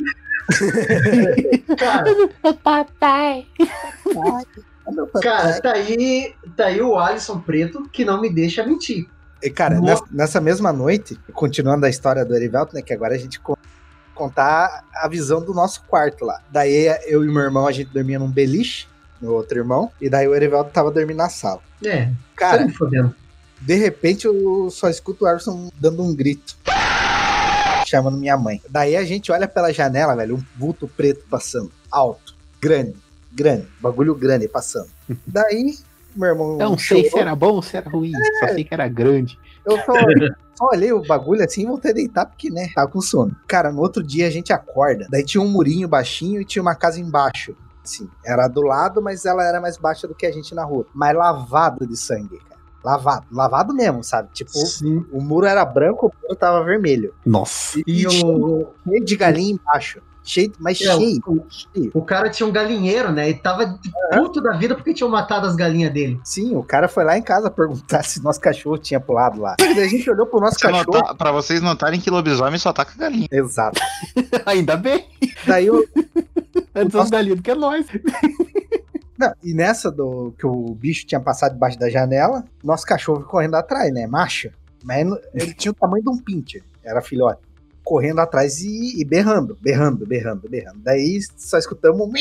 [1.77, 2.05] cara,
[2.63, 3.47] Papai.
[5.21, 9.07] cara, tá aí, tá aí o Alisson Preto que não me deixa mentir.
[9.41, 12.81] E, cara, nessa, nessa mesma noite, continuando a história do Erivelto, né?
[12.81, 13.57] Que agora a gente co-
[14.13, 16.41] contar a visão do nosso quarto lá.
[16.51, 18.85] Daí eu e meu irmão, a gente dormia num beliche,
[19.22, 21.61] meu outro irmão, e daí o Erivelto tava dormindo na sala.
[21.84, 23.15] É, tá Cara, fodendo.
[23.59, 26.57] de repente eu só escuto o Arson dando um grito.
[27.86, 28.61] Chamando minha mãe.
[28.70, 31.72] Daí a gente olha pela janela, velho, um vulto preto passando.
[31.89, 32.95] Alto, grande,
[33.32, 34.89] grande, bagulho grande passando.
[35.26, 35.78] Daí,
[36.15, 36.57] meu irmão.
[36.57, 38.11] Não sei se era bom ou se era ruim.
[38.39, 39.38] Só sei que era grande.
[39.65, 39.93] Eu só,
[40.55, 43.36] só olhei o bagulho assim e voltei a deitar, porque, né, tava com sono.
[43.47, 45.07] Cara, no outro dia a gente acorda.
[45.09, 47.55] Daí tinha um murinho baixinho e tinha uma casa embaixo.
[47.89, 50.85] Assim, era do lado, mas ela era mais baixa do que a gente na rua.
[50.93, 52.59] Mas lavado de sangue, cara.
[52.83, 54.29] Lavado, lavado mesmo, sabe?
[54.31, 55.05] Tipo, Sim.
[55.11, 57.13] o muro era branco, o muro tava vermelho.
[57.25, 57.81] Nossa.
[57.85, 60.01] E o, Cheio de galinha embaixo.
[60.30, 61.19] Cheio, mas É, cheio.
[61.25, 61.91] o- cheio.
[61.91, 63.30] o cara tinha um galinheiro, né?
[63.30, 66.19] E tava de puto da vida porque tinham matado as galinhas dele.
[66.23, 69.55] Sim, o cara foi lá em casa perguntar se nosso cachorro tinha pulado lá.
[69.57, 70.84] Daí a gente olhou pro nosso cachorro.
[70.86, 73.27] notar- pra vocês notarem que lobisomem só ataca galinha.
[73.32, 73.82] Exato.
[74.45, 75.07] Ainda bem.
[75.47, 75.84] Daí eu,
[76.75, 77.05] Antes Nossa.
[77.05, 77.86] os galinhos do que nós.
[79.17, 83.55] Não, e nessa do que o bicho tinha passado debaixo da janela, nosso cachorro correndo
[83.55, 84.07] atrás, né?
[84.07, 84.49] Macho.
[84.84, 87.41] Mas ele- ele tinha o tamanho de um pincher, era filhote.
[87.89, 90.77] Correndo atrás e, e berrando, berrando, berrando, berrando.
[90.83, 92.13] Daí só escutamos um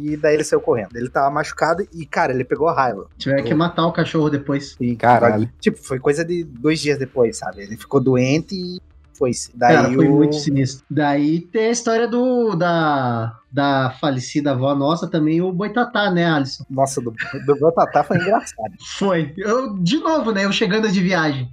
[0.00, 0.96] e daí ele saiu correndo.
[0.96, 3.06] Ele tava machucado e, cara, ele pegou a raiva.
[3.18, 4.76] Tiveram que matar o cachorro depois.
[4.78, 5.50] Sim, caralho.
[5.60, 7.64] Tipo, foi coisa de dois dias depois, sabe?
[7.64, 8.80] Ele ficou doente e
[9.18, 9.50] foi-se.
[9.54, 10.16] Daí Cara, foi o...
[10.16, 10.86] muito sinistro.
[10.88, 16.64] Daí tem a história do da, da falecida avó nossa também, o Boitatá, né, Alisson?
[16.70, 17.10] Nossa, do,
[17.44, 18.72] do meu tatá foi engraçado.
[18.98, 19.34] Foi.
[19.36, 20.44] Eu, de novo, né?
[20.44, 21.50] Eu chegando de viagem.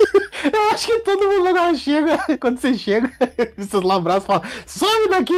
[0.52, 3.10] Eu acho que todo mundo agora chega, quando você chega,
[3.58, 5.34] esses labraços falam, some daqui!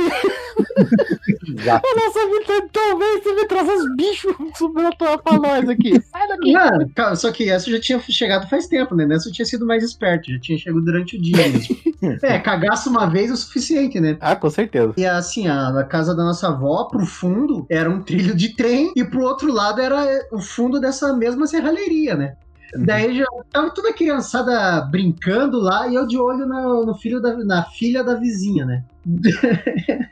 [1.56, 1.76] Já.
[1.76, 5.68] A nossa vida tá tão bem, você me traz uns bichos subindo pra pra nós
[5.68, 6.00] aqui.
[6.00, 6.52] Sai daqui!
[6.52, 9.06] Mano, cara, só que essa já tinha chegado faz tempo, né?
[9.06, 11.76] Nessa eu tinha sido mais esperto, já tinha chegado durante o dia mesmo.
[12.22, 14.16] é, cagaço uma vez é o suficiente, né?
[14.20, 14.94] Ah, com certeza.
[14.96, 18.92] E assim, a, a casa da nossa avó, pro fundo, era um trilho de trem,
[18.96, 22.34] e pro outro lado era o fundo dessa mesma serralheria, né?
[22.74, 27.20] Daí já tava toda a criançada brincando lá e eu de olho no, no filho
[27.20, 28.84] da, na filha da vizinha, né?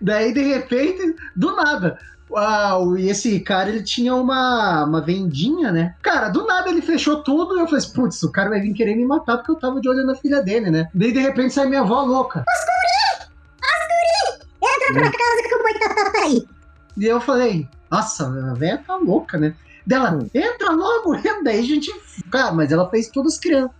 [0.00, 1.98] Daí, de repente, do nada,
[2.30, 5.96] Uau, e esse cara, ele tinha uma, uma vendinha, né?
[6.00, 8.94] Cara, do nada ele fechou tudo e eu falei, putz, o cara vai vir querer
[8.94, 10.88] me matar porque eu tava de olho na filha dele, né?
[10.94, 12.44] Daí, de repente, sai minha avó louca.
[14.62, 16.46] Entra pra casa que o boitatá tá aí.
[16.96, 19.52] E eu falei, nossa, a velha tá louca, né?
[19.86, 21.16] Dela, entra logo.
[21.44, 21.90] Daí a gente.
[22.30, 23.70] Cara, mas ela fez todas as crianças.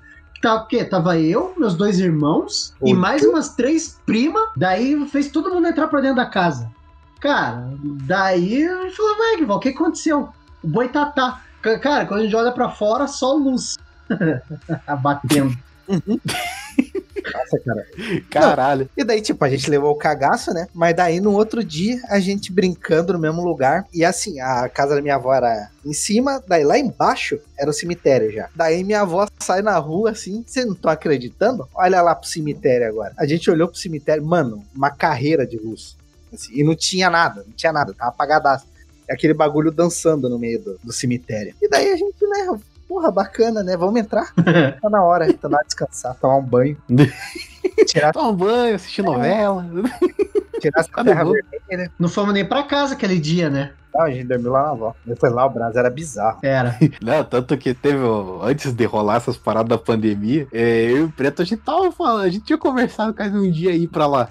[0.43, 0.85] Tá, o quê?
[0.85, 4.43] Tava eu, meus dois irmãos e mais umas três primas.
[4.57, 6.71] Daí fez todo mundo entrar pra dentro da casa.
[7.21, 7.69] Cara,
[8.07, 10.31] daí a gente falou, vai, Guival, o que aconteceu?
[10.63, 11.43] O boitatá.
[11.61, 13.77] Ca- Cara, quando a gente olha pra fora, só luz.
[15.03, 15.55] Batendo.
[17.33, 17.87] Nossa, cara.
[18.31, 18.89] Caralho.
[18.97, 20.67] E daí, tipo, a gente levou o cagaço, né?
[20.75, 23.87] Mas daí, no outro dia, a gente brincando no mesmo lugar.
[23.93, 27.75] E assim, a casa da minha avó era em cima, daí lá embaixo era o
[27.75, 28.49] cemitério já.
[28.55, 31.67] Daí minha avó sai na rua assim, vocês não estão acreditando?
[31.75, 33.15] Olha lá pro cemitério agora.
[33.17, 35.97] A gente olhou pro cemitério, mano, uma carreira de luz.
[36.33, 38.67] Assim, e não tinha nada, não tinha nada, tava apagadaço.
[39.11, 41.55] Aquele bagulho dançando no meio do, do cemitério.
[41.61, 42.61] E daí a gente, né,
[42.91, 43.77] porra, bacana, né?
[43.77, 44.35] Vamos entrar.
[44.35, 46.77] Tá na hora, tá na hora de descansar, tomar um banho.
[47.87, 49.65] tirar, Toma um banho, assistir novela.
[50.61, 51.93] tirar essa Cadê terra vermelha.
[51.97, 53.71] Não fomos nem pra casa aquele dia, né?
[53.95, 54.95] Não, a gente dormiu lá na avó.
[55.07, 56.39] Depois lá o Brás era bizarro.
[56.43, 56.77] Era.
[57.01, 57.99] Não, tanto que teve,
[58.43, 61.91] antes de rolar essas paradas da pandemia, é, eu e o Preto, a gente tava
[61.93, 64.29] falando, a gente tinha conversado quase um dia ir pra lá.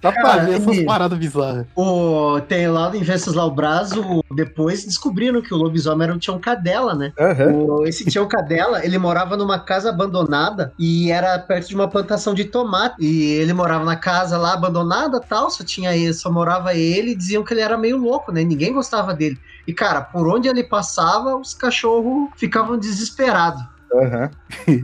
[0.00, 1.66] Só pra Cara, ver essas e- paradas bizarras.
[1.76, 6.94] O, tem lá em Venceslau o depois descobriram que o lobisomem era o Tião Cadela,
[6.94, 7.12] né?
[7.52, 12.32] O- esse Tião Cadela, ele morava numa casa abandonada e era perto de uma plantação
[12.32, 12.96] de tomate.
[12.98, 17.16] E ele morava na casa lá abandonada tal, só tinha ele, só morava ele e
[17.16, 18.42] diziam que ele era meio louco, né?
[18.42, 19.38] Ninguém gostava dele.
[19.66, 23.62] E cara, por onde ele passava, os cachorros ficavam desesperados.
[23.92, 24.30] Aham.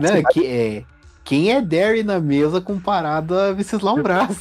[0.00, 0.84] Não, é que, é,
[1.24, 4.36] quem é Derry na mesa comparado a Venceslau Brás?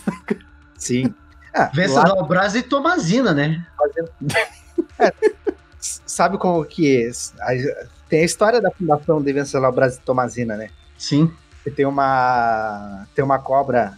[0.77, 1.13] Sim.
[1.53, 3.65] Lá- Venceslau Braz e Tomazina, né?
[5.79, 7.11] sabe como que é?
[8.07, 10.69] Tem a história da fundação de Venceslau Braz e Tomazina, né?
[10.97, 11.31] Sim.
[11.63, 13.97] Que tem uma tem uma cobra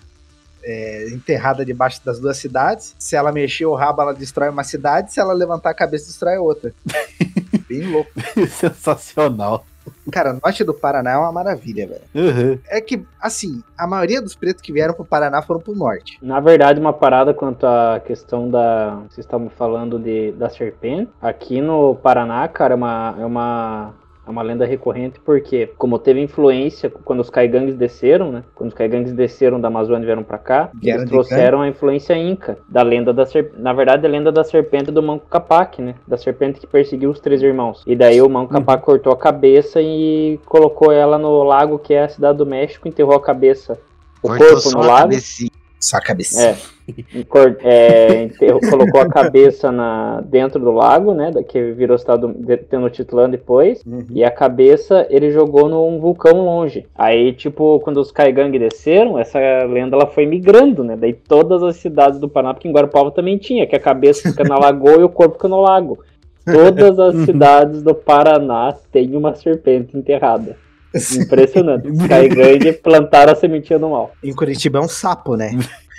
[0.63, 2.95] é, enterrada debaixo das duas cidades.
[2.97, 5.13] Se ela mexer o rabo, ela destrói uma cidade.
[5.13, 6.73] Se ela levantar a cabeça, destrói outra.
[7.79, 8.11] Bem louco.
[8.49, 9.65] Sensacional.
[10.11, 12.01] Cara, o norte do Paraná é uma maravilha, velho.
[12.15, 12.59] Uhum.
[12.67, 16.17] É que, assim, a maioria dos pretos que vieram pro Paraná foram pro norte.
[16.21, 18.95] Na verdade, uma parada quanto à questão da.
[19.09, 21.11] Vocês estavam falando de, da serpente.
[21.21, 23.93] Aqui no Paraná, cara, é uma, é uma,
[24.25, 28.43] é uma lenda recorrente, porque, como teve influência quando os caigangues desceram, né?
[28.55, 32.17] Quando os caigangues desceram da Amazônia e vieram pra cá, Vieram eles trouxeram a influência
[32.17, 33.61] inca, da lenda da serpente.
[33.61, 35.95] Na verdade, a lenda da serpente do Manco Capac, né?
[36.07, 37.83] Da serpente que perseguiu os três irmãos.
[37.85, 42.03] E daí o Manco Capac cortou a cabeça e colocou ela no lago que é
[42.03, 43.77] a cidade do México, enterrou a cabeça.
[44.21, 45.01] O Cortou corpo no lago.
[45.01, 45.51] cabecinha.
[45.83, 46.41] Só a cabeça.
[46.41, 47.23] É.
[47.27, 48.29] Cor- é,
[48.69, 51.29] colocou a cabeça na, dentro do lago, né?
[51.29, 52.33] da- Que virou estado
[52.69, 53.83] Tenochtitlan depois.
[53.85, 54.05] Uhum.
[54.11, 56.85] E a cabeça ele jogou num vulcão longe.
[56.95, 60.95] Aí, tipo, quando os Kaigang desceram, essa lenda ela foi migrando, né?
[60.95, 64.45] Daí todas as cidades do Paraná, porque em Guarapava também tinha, que a cabeça fica
[64.45, 65.99] na lagoa e o corpo fica no lago.
[66.45, 70.55] Todas as cidades do Paraná têm uma serpente enterrada.
[70.93, 71.87] Impressionante.
[71.91, 74.11] Os Kaigang plantaram a sementinha do mal.
[74.23, 75.51] Em Curitiba é um sapo, né?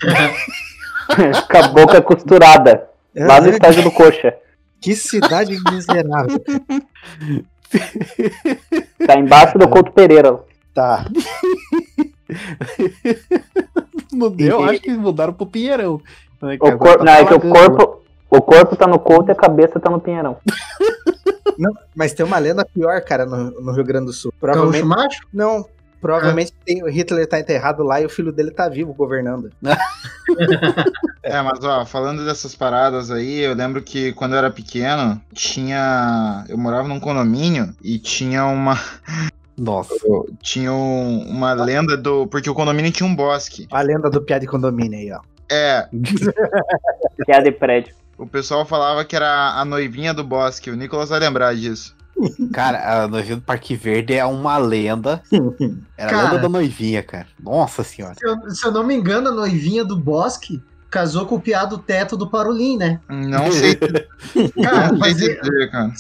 [1.50, 2.88] Com a boca costurada.
[3.14, 4.34] Lá no estágio do coxa.
[4.80, 6.42] Que cidade miserável.
[9.06, 10.38] Tá embaixo do Couto Pereira.
[10.74, 11.06] Tá.
[14.38, 16.00] Eu acho que mudaram pro Pinheirão.
[16.42, 16.98] né, que O, cor...
[16.98, 19.90] tá Não, é que o corpo, o corpo tá no Couto e a cabeça tá
[19.90, 20.36] no Pinheirão.
[21.58, 24.32] Não, mas tem uma lenda pior, cara, no, no Rio Grande do Sul.
[24.42, 24.84] Gaúcho Provavelmente.
[24.84, 25.20] macho?
[25.32, 25.64] Não.
[26.00, 29.50] Provavelmente tem, o Hitler tá enterrado lá e o filho dele tá vivo governando.
[31.22, 36.44] É, mas ó, falando dessas paradas aí, eu lembro que quando eu era pequeno, tinha.
[36.48, 38.78] Eu morava num condomínio e tinha uma.
[39.56, 39.94] Nossa.
[40.42, 42.26] Tinha um- uma lenda do.
[42.26, 43.66] Porque o condomínio tinha um bosque.
[43.72, 45.20] A lenda do piá de condomínio aí, ó.
[45.50, 45.88] É,
[47.28, 47.94] é a de prédio.
[48.18, 50.70] O pessoal falava que era a noivinha do bosque.
[50.70, 51.94] O Nicolas vai lembrar disso.
[52.52, 55.20] Cara, a noivinha do Parque Verde é uma lenda.
[55.98, 56.22] Era a Cara.
[56.28, 57.26] lenda da noivinha, cara.
[57.42, 58.14] Nossa senhora.
[58.16, 61.64] Se eu, se eu não me engano, a noivinha do Bosque casou com o piá
[61.64, 63.00] do teto do Parolim, né?
[63.08, 63.74] Não sei,
[64.62, 65.92] Cara, não sei mas, dizer, cara.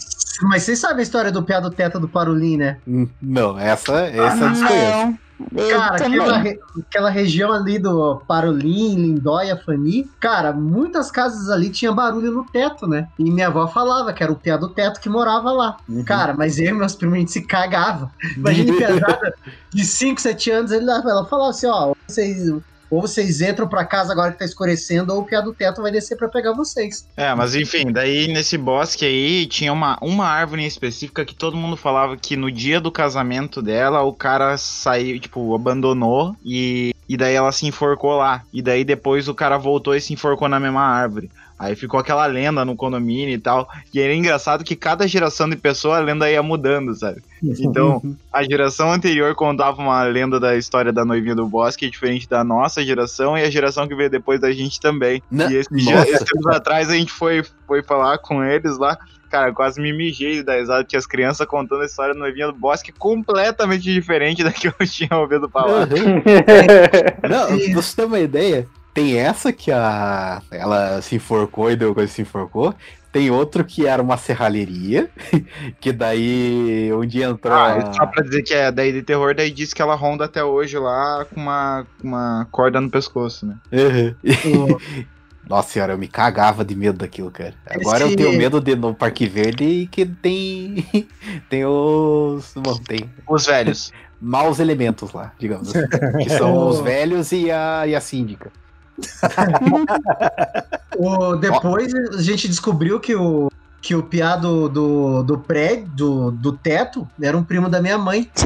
[0.42, 2.78] mas vocês sabem a história do piá do teto do Parolim, né?
[2.86, 4.96] Hum, Não, essa, essa eu desconheço.
[4.98, 5.18] Não,
[5.54, 6.42] eu Cara, aquela, também.
[6.52, 12.44] re- aquela região ali do Parolim, Lindóia, Fani, cara, muitas casas ali tinha barulho no
[12.44, 13.08] teto, né?
[13.18, 15.76] E minha avó falava que era o piá do teto que morava lá.
[16.06, 18.10] Cara, mas eu e meus primos, a gente se cagava.
[18.36, 19.34] Imagina pesada
[19.72, 22.48] de 5, 7 anos, ele, ela falava assim, ó, vocês,
[22.90, 25.90] Ou vocês entram pra casa agora que tá escurecendo, ou o piá do teto vai
[25.90, 27.08] descer pra pegar vocês.
[27.16, 31.56] É, mas enfim, daí nesse bosque aí tinha uma, uma árvore em específica que todo
[31.56, 37.16] mundo falava que no dia do casamento dela o cara saiu, tipo, abandonou e, e
[37.16, 38.42] daí ela se enforcou lá.
[38.52, 41.30] E daí depois o cara voltou e se enforcou na mesma árvore.
[41.58, 43.68] Aí ficou aquela lenda no condomínio e tal.
[43.92, 47.22] E era engraçado que cada geração de pessoa a lenda ia mudando, sabe?
[47.70, 48.02] Então,
[48.32, 52.84] a geração anterior contava uma lenda da história da noivinha do bosque, diferente da nossa
[52.84, 55.22] geração, e a geração que veio depois da gente também.
[55.30, 58.98] Na- E esses dias esses tempos atrás a gente foi, foi falar com eles lá.
[59.30, 62.52] Cara, quase me mijei da risada que as crianças contando a história da noivinha do
[62.52, 65.88] bosque completamente diferente da que eu tinha ouvido falar.
[65.88, 66.22] Uhum.
[67.28, 72.10] Não, você ter uma ideia, tem essa que a ela se enforcou e deu coisa
[72.12, 72.74] se enforcou.
[73.12, 75.08] Tem outro que era uma serralheria,
[75.80, 77.54] que daí um dia entrou.
[77.54, 80.24] Ah, a- só pra dizer que é daí de terror, daí diz que ela ronda
[80.24, 83.56] até hoje lá com uma, uma corda no pescoço, né?
[83.72, 84.76] Uhum.
[85.48, 87.54] Nossa senhora, eu me cagava de medo daquilo, cara.
[87.66, 90.84] Agora eu Esse- tenho medo de no Parque Verde que tem.
[91.50, 92.52] tem os.
[92.56, 93.92] Bom, tem Os velhos.
[94.20, 95.86] maus elementos lá, digamos assim.
[96.22, 98.50] Que são os velhos e a, e a síndica.
[100.96, 103.50] O, depois a gente descobriu que o,
[103.82, 107.98] que o piá do, do, do prédio, do, do teto, era um primo da minha
[107.98, 108.30] mãe.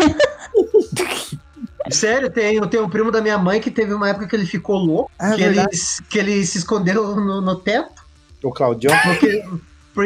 [1.90, 4.76] Sério, tem, tem um primo da minha mãe que teve uma época que ele ficou
[4.76, 5.64] louco, Ah, que, ele,
[6.10, 8.02] que ele se escondeu no, no teto.
[8.42, 8.94] O Claudião.
[9.02, 9.42] Porque,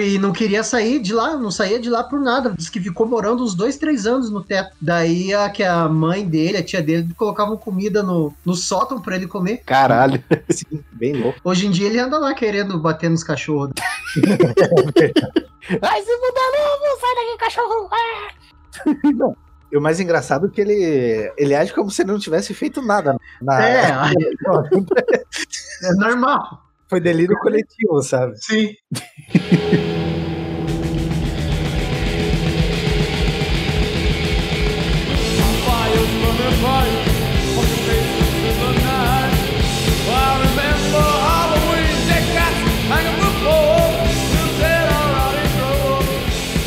[0.01, 2.55] e não queria sair de lá, não saía de lá por nada.
[2.57, 4.77] Diz que ficou morando uns dois, três anos no teto.
[4.81, 9.17] Daí a, que a mãe dele, a tia dele, colocavam comida no, no sótão pra
[9.17, 9.59] ele comer.
[9.65, 10.23] Caralho.
[10.51, 11.39] Sim, bem louco.
[11.45, 13.73] Hoje em dia ele anda lá querendo bater nos cachorros.
[15.81, 17.89] Ai, se mudar logo, sai daqui, cachorro.
[17.93, 18.33] Ah!
[19.73, 22.83] E o mais engraçado é que ele, ele age como se ele não tivesse feito
[22.83, 23.17] nada.
[23.41, 23.67] Na...
[23.67, 23.87] É,
[25.83, 26.63] é normal.
[26.93, 28.35] Foi delírio coletivo, sabe?
[28.37, 28.69] Sim.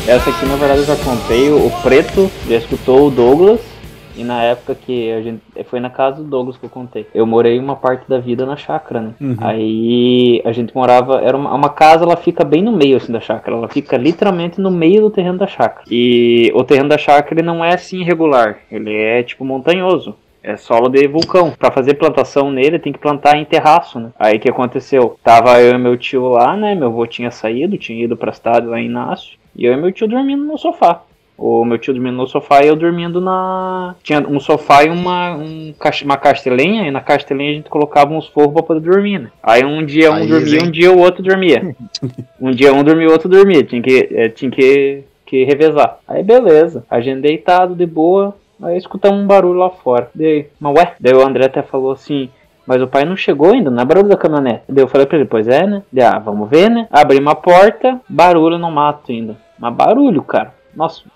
[0.08, 1.52] Essa aqui, na verdade, eu já contei.
[1.52, 3.75] O Preto já escutou o Douglas.
[4.16, 5.42] E na época que a gente.
[5.66, 7.06] Foi na casa do Douglas que eu contei.
[7.14, 9.14] Eu morei uma parte da vida na chácara, né?
[9.20, 9.36] Uhum.
[9.40, 11.20] Aí a gente morava.
[11.20, 13.56] Era uma, uma casa, ela fica bem no meio assim da chácara.
[13.56, 15.84] Ela fica literalmente no meio do terreno da chácara.
[15.90, 18.58] E o terreno da chácara ele não é assim irregular.
[18.70, 20.14] Ele é tipo montanhoso.
[20.42, 21.50] É solo de vulcão.
[21.58, 24.10] Pra fazer plantação nele tem que plantar em terraço, né?
[24.16, 25.18] Aí o que aconteceu?
[25.22, 26.72] Tava eu e meu tio lá, né?
[26.74, 29.36] Meu avô tinha saído, tinha ido pra cidade lá em Inácio.
[29.56, 31.02] E eu e meu tio dormindo no sofá.
[31.38, 33.94] O meu tio dormindo no sofá e eu dormindo na.
[34.02, 35.74] Tinha um sofá e uma, um,
[36.04, 39.30] uma castelinha, e na castelinha a gente colocava uns forros pra poder dormir, né?
[39.42, 40.66] Aí um dia um Aí, dormia, hein?
[40.66, 41.76] um dia o outro dormia.
[42.40, 43.62] um dia um dormia, o outro dormia.
[43.62, 45.98] Tinha que, eh, tinha que, que revezar.
[46.08, 50.08] Aí beleza, a gente deitado de boa, aí escutamos um barulho lá fora.
[50.14, 50.94] Daí, mas ué?
[50.98, 52.30] Daí o André até falou assim.
[52.66, 54.64] Mas o pai não chegou ainda, não é barulho da caminhonete.
[54.68, 55.82] Daí eu falei pra ele, pois é, né?
[55.92, 56.88] Daí, ah, vamos ver, né?
[56.90, 59.36] Abri uma porta, barulho no mato ainda.
[59.56, 60.52] Mas barulho, cara.
[60.74, 61.08] Nossa, é,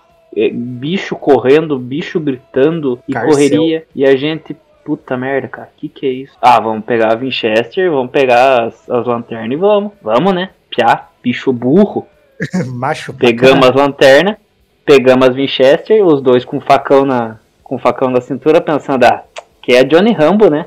[0.53, 3.31] bicho correndo, bicho gritando e Carcel.
[3.31, 3.85] correria.
[3.93, 4.55] E a gente,
[4.85, 6.33] puta merda, cara, que que é isso?
[6.41, 9.91] Ah, vamos pegar a Winchester, vamos pegar as, as lanternas e vamos.
[10.01, 10.49] Vamos, né?
[10.69, 12.07] Piá, bicho burro.
[12.67, 13.13] Macho.
[13.13, 14.37] Pegamos as lanternas,
[14.85, 19.23] pegamos as Winchester, os dois com facão na com facão na cintura, pensando, ah,
[19.61, 20.65] que é Johnny Rambo, né?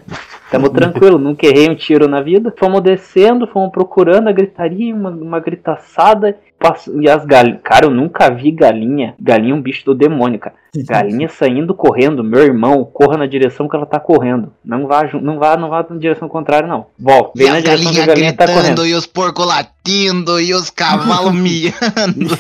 [0.51, 2.55] Tamo tranquilo, nunca errei um tiro na vida.
[2.57, 6.39] Fomos descendo, fomos procurando a gritaria, uma, uma gritaçada.
[6.69, 7.61] Passo- E as galinhas.
[7.63, 9.15] Cara, eu nunca vi galinha.
[9.21, 10.55] Galinha é um bicho do demônio, cara.
[10.77, 14.53] Galinha saindo correndo, meu irmão, corra na direção que ela tá correndo.
[14.65, 16.87] Não vá, não vá, não vá na direção contrária, não.
[16.99, 18.85] Volta, vem na direção que a galinha tá correndo.
[18.87, 22.37] e os porcos latindo e os cavalos miando.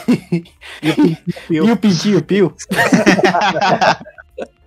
[1.50, 2.52] E o pintinho pio?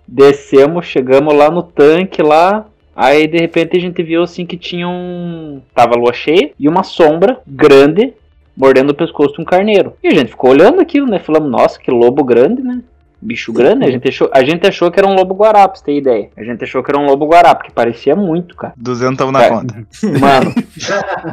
[0.06, 2.64] Descemos, chegamos lá no tanque lá.
[2.96, 5.60] Aí de repente a gente viu assim que tinha um.
[5.74, 8.12] Tava a lua cheia e uma sombra grande
[8.58, 9.92] mordendo o pescoço de um carneiro.
[10.02, 11.20] E a gente ficou olhando aquilo, né?
[11.20, 12.80] Falamos, nossa, que lobo grande, né?
[13.20, 15.84] Bicho grande, a gente, achou, a gente achou que era um lobo guará, pra você
[15.84, 16.28] ter ideia.
[16.36, 18.72] A gente achou que era um lobo guará, porque parecia muito, cara.
[18.76, 19.48] Duzentão na É.
[19.48, 19.74] conta.
[20.20, 20.54] Mano,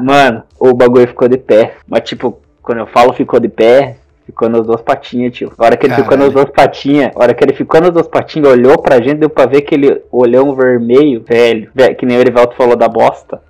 [0.04, 1.76] mano, o bagulho ficou de pé.
[1.88, 5.52] Mas tipo, quando eu falo ficou de pé, ficou nas duas patinhas, tio.
[5.58, 6.26] A hora que ele ficou Caralho.
[6.26, 9.30] nas duas patinhas, a hora que ele ficou nas duas patinhas, olhou pra gente, deu
[9.30, 13.42] pra ver aquele olhão vermelho, velho, velho, que nem o Erivaldo falou da bosta.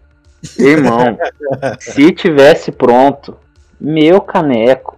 [0.59, 1.17] Irmão,
[1.79, 3.35] se tivesse pronto,
[3.79, 4.95] meu caneco,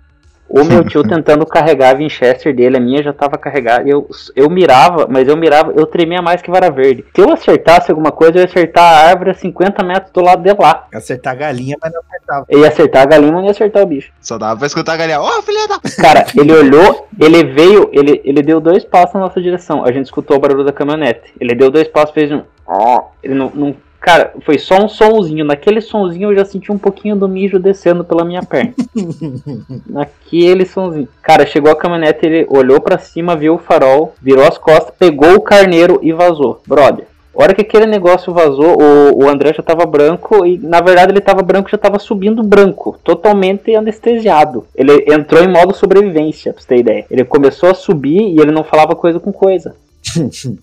[0.49, 3.87] O meu tio tentando carregar a Winchester dele, a minha já tava carregada.
[3.87, 7.03] Eu, eu mirava, mas eu mirava, eu tremia mais que vara verde.
[7.13, 10.41] Se eu acertasse alguma coisa, eu ia acertar a árvore a 50 metros do lado
[10.41, 10.87] de lá.
[10.93, 12.45] Acertar a galinha, mas não acertava.
[12.47, 14.11] Eu ia acertar a galinha, mas não ia acertar o bicho.
[14.21, 15.21] Só dava pra escutar a galinha.
[15.21, 15.79] Ô, filha da.
[16.01, 19.83] Cara, ele olhou, ele veio, ele, ele deu dois passos na nossa direção.
[19.83, 21.33] A gente escutou o barulho da caminhonete.
[21.39, 22.41] Ele deu dois passos, fez um.
[22.65, 23.09] ó.
[23.21, 23.75] Ele não, não.
[23.99, 25.43] Cara, foi só um sonzinho.
[25.43, 28.73] Naquele sonzinho eu já senti um pouquinho do mijo descendo pela minha perna.
[29.85, 31.07] Naquele sonzinho.
[31.21, 35.35] Cara, chegou a caminhonete, ele olhou pra cima, viu o farol, virou as costas, pegou
[35.35, 36.61] o carneiro e vazou.
[36.65, 37.05] Brother.
[37.37, 41.11] A hora que aquele negócio vazou, o, o André já tava branco e na verdade
[41.11, 44.65] ele tava branco, já tava subindo branco, totalmente anestesiado.
[44.73, 47.05] Ele entrou em modo sobrevivência, pra você ter ideia.
[47.11, 49.75] Ele começou a subir e ele não falava coisa com coisa.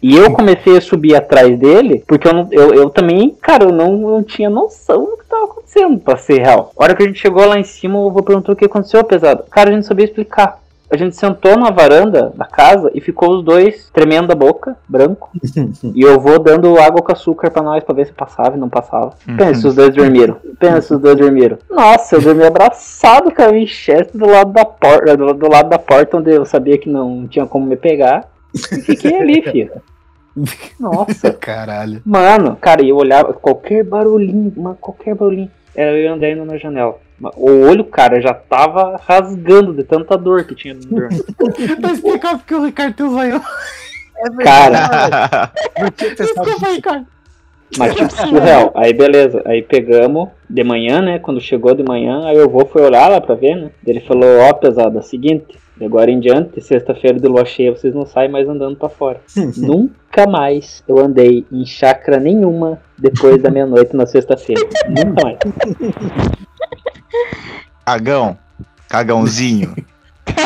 [0.02, 3.72] E eu comecei a subir atrás dele, porque eu, não, eu, eu também, cara, eu
[3.72, 6.72] não, não tinha noção do que tava acontecendo, pra ser real.
[6.76, 9.02] A hora que a gente chegou lá em cima, o vô perguntou o que aconteceu,
[9.04, 9.44] pesado.
[9.50, 10.64] Cara, a gente sabia explicar.
[10.90, 15.30] A gente sentou na varanda da casa e ficou os dois tremendo a boca, branco.
[15.94, 18.68] e eu vou dando água com açúcar pra nós pra ver se passava e não
[18.68, 19.14] passava.
[19.36, 20.36] Pensa se os dois dormiram.
[20.58, 21.58] Pensa os dois dormiram.
[21.70, 25.78] Nossa, eu dormi abraçado com a Winchester do lado da porta, do, do lado da
[25.78, 28.28] porta onde eu sabia que não tinha como me pegar.
[28.54, 29.72] E fiquei ali, filho.
[30.78, 31.32] Nossa.
[31.38, 32.02] Caralho.
[32.04, 35.50] Mano, cara, eu olhava qualquer barulhinho, mano, qualquer barulhinho.
[35.74, 36.98] Era eu andando na janela.
[37.36, 41.22] O olho, cara, já tava rasgando de tanta dor que tinha no dorme.
[41.80, 43.40] Tá explicado porque o Ricardo tem um zoião.
[44.16, 45.52] É Cara,
[45.96, 47.06] Desculpa, Ricardo.
[47.78, 48.72] mas tipo, surreal.
[48.74, 51.18] Aí beleza, aí pegamos de manhã, né?
[51.18, 53.70] Quando chegou de manhã, aí eu vou foi olhar lá pra ver, né?
[53.86, 58.06] Ele falou, ó, pesada, seguinte, de agora em diante, sexta-feira de lua cheia, vocês não
[58.06, 59.20] saem mais andando pra fora.
[59.56, 64.62] Nunca mais eu andei em chácara nenhuma depois da meia-noite na sexta-feira.
[64.88, 65.38] Nunca mais.
[67.84, 68.38] Cagão.
[68.88, 69.74] Cagãozinho.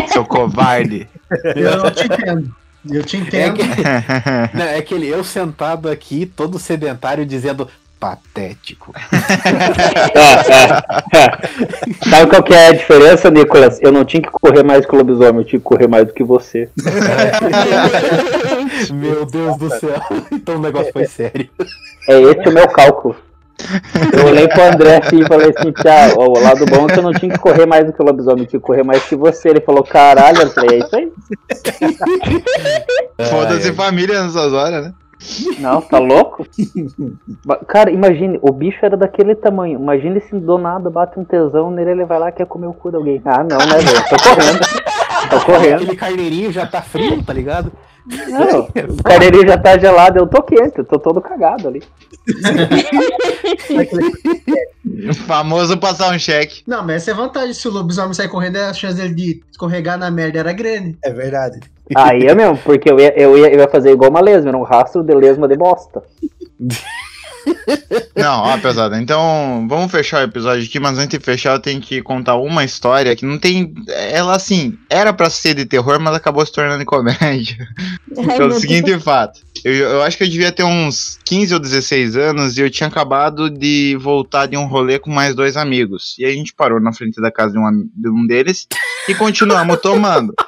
[0.08, 1.08] Seu covarde.
[1.54, 2.56] Eu te entendo.
[2.90, 3.56] Eu te É, entendo.
[3.58, 3.66] que-
[4.56, 7.68] Não, é aquele eu sentado aqui, todo sedentário, dizendo
[7.98, 8.94] patético.
[12.08, 13.78] Sabe qual que é a diferença, Nicolas?
[13.82, 16.12] Eu não tinha que correr mais que o lobisomem, eu tinha que correr mais do
[16.12, 16.68] que você.
[18.92, 20.00] Meu Deus do céu.
[20.32, 21.48] Então o negócio foi sério.
[22.08, 23.16] É esse o meu cálculo.
[24.12, 26.98] Eu olhei pro André assim e falei assim, tchau, ó, o lado bom é que
[26.98, 29.02] eu não tinha que correr mais do que o lobisomem, eu tinha que correr mais
[29.02, 29.48] que você.
[29.48, 31.12] Ele falou, caralho, eu falei, é isso aí.
[33.28, 34.94] Foda-se família nessas horas, né?
[35.58, 36.46] Não, tá louco?
[37.66, 39.78] Cara, imagine, o bicho era daquele tamanho.
[39.78, 42.72] Imagine se do nada bate um tesão nele, ele vai lá e quer comer o
[42.72, 43.20] cu de alguém.
[43.24, 44.04] Ah, não, né, velho?
[44.08, 44.60] Tô correndo.
[45.30, 45.82] Tô correndo.
[45.82, 47.72] Aquele carneirinho já tá frio, tá ligado?
[48.06, 48.60] Não,
[48.94, 51.82] o carneirinho já tá gelado, eu tô quente, eu tô todo cagado ali.
[55.08, 56.62] O famoso passar um cheque.
[56.66, 57.52] Não, mas essa é vantagem.
[57.52, 60.96] Se o lobisomem sair correndo, a chance dele de escorregar na merda era grande.
[61.04, 61.60] É verdade.
[61.94, 64.58] Aí é mesmo, porque eu ia, eu ia, eu ia fazer igual uma lesma, era
[64.58, 66.02] um rastro de lesma de bosta.
[68.16, 69.00] Não, ó, pesada.
[69.00, 72.64] Então, vamos fechar o episódio aqui, mas antes de fechar, eu tenho que contar uma
[72.64, 73.72] história que não tem.
[73.88, 77.68] Ela, assim, era pra ser de terror, mas acabou se tornando comédia.
[78.18, 79.40] Ai, Pelo seguinte fato.
[79.64, 82.88] Eu, eu acho que eu devia ter uns 15 ou 16 anos e eu tinha
[82.88, 86.14] acabado de voltar de um rolê com mais dois amigos.
[86.18, 88.66] E aí a gente parou na frente da casa de um, de um deles
[89.08, 90.34] e continuamos tomando.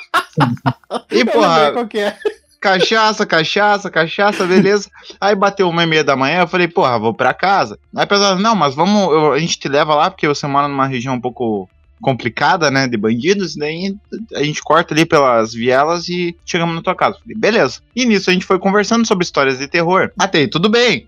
[1.13, 2.17] E, Eu porra, lembrei qual que é.
[2.61, 4.91] Cachaça, cachaça, cachaça, beleza.
[5.21, 7.79] Aí bateu uma e meia da manhã, eu falei, porra, vou pra casa.
[7.97, 10.87] Aí pessoal, não, mas vamos, eu- a gente te leva lá, porque você mora numa
[10.87, 11.69] região um pouco
[12.03, 13.95] complicada, né, de bandidos, daí
[14.35, 17.19] a gente corta ali pelas vielas e chegamos na tua casa.
[17.21, 17.81] Falei, beleza.
[17.95, 20.11] E nisso a gente foi conversando sobre histórias de terror.
[20.19, 21.07] Aí, tudo bem.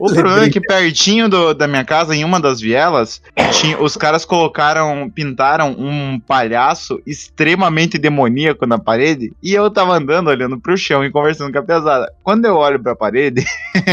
[0.00, 3.22] O problema é que pertinho do- da minha casa, em uma das vielas,
[3.52, 10.28] tinha- os caras colocaram, pintaram um palhaço extremamente demoníaco na parede e eu tava andando
[10.28, 12.12] olhando pro chão e conversando com a pesada.
[12.22, 13.44] Quando eu olho pra parede.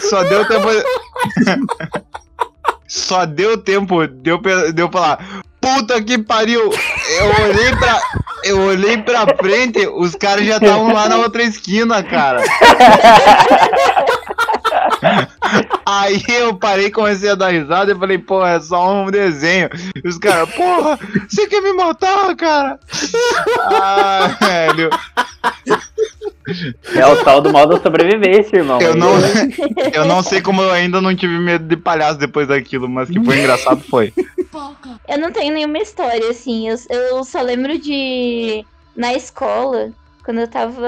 [0.00, 0.68] Só deu tempo.
[2.86, 5.42] Só deu tempo de eu, pe- de eu falar.
[5.60, 6.60] Puta que pariu!
[6.62, 8.00] Eu olhei pra.
[8.44, 12.42] Eu olhei pra frente, os caras já estavam lá na outra esquina, cara.
[15.86, 19.68] Aí eu parei, comecei a dar risada e falei, pô, é só um desenho.
[20.02, 22.78] E os caras, porra, você quer me matar, cara?
[23.58, 24.90] Ah, velho.
[26.94, 28.80] É o tal do modo sobrevivência, irmão.
[28.80, 29.14] Eu não,
[29.92, 33.22] eu não sei como eu ainda não tive medo de palhaço depois daquilo, mas que
[33.22, 34.12] foi engraçado foi.
[35.08, 36.68] Eu não tenho nenhuma história, assim.
[36.68, 38.64] Eu, eu só lembro de.
[38.96, 39.90] Na escola,
[40.24, 40.80] quando eu tava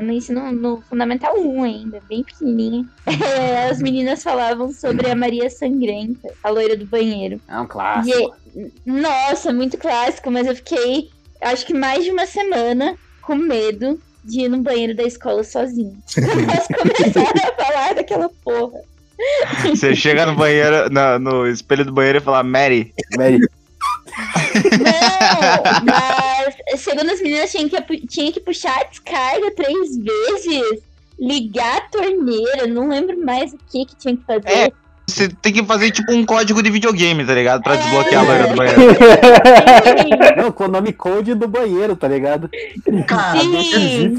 [0.00, 2.86] no ensino no Fundamental 1 ainda, bem pequenininha.
[3.06, 7.40] É, as meninas falavam sobre a Maria Sangrenta, a loira do banheiro.
[7.48, 8.34] É um clássico.
[8.56, 14.00] E- nossa, muito clássico, mas eu fiquei, acho que mais de uma semana com medo
[14.28, 15.92] de ir no banheiro da escola sozinha.
[16.16, 18.80] Elas começaram a falar daquela porra.
[19.68, 23.48] Você chega no banheiro, na- no espelho do banheiro e fala, Mary, Mary, Não,
[25.84, 30.80] mas segundo as meninas tinha que, tinha que puxar a descarga três vezes,
[31.18, 34.48] ligar a torneira, não lembro mais o que que tinha que fazer.
[34.48, 34.72] É.
[35.08, 37.62] você tem que fazer tipo um código de videogame, tá ligado?
[37.62, 37.76] Pra É.
[37.78, 38.80] desbloquear a loira do banheiro.
[40.36, 42.50] não, com o nome code do banheiro, tá ligado?
[43.06, 44.16] Cara, Sim,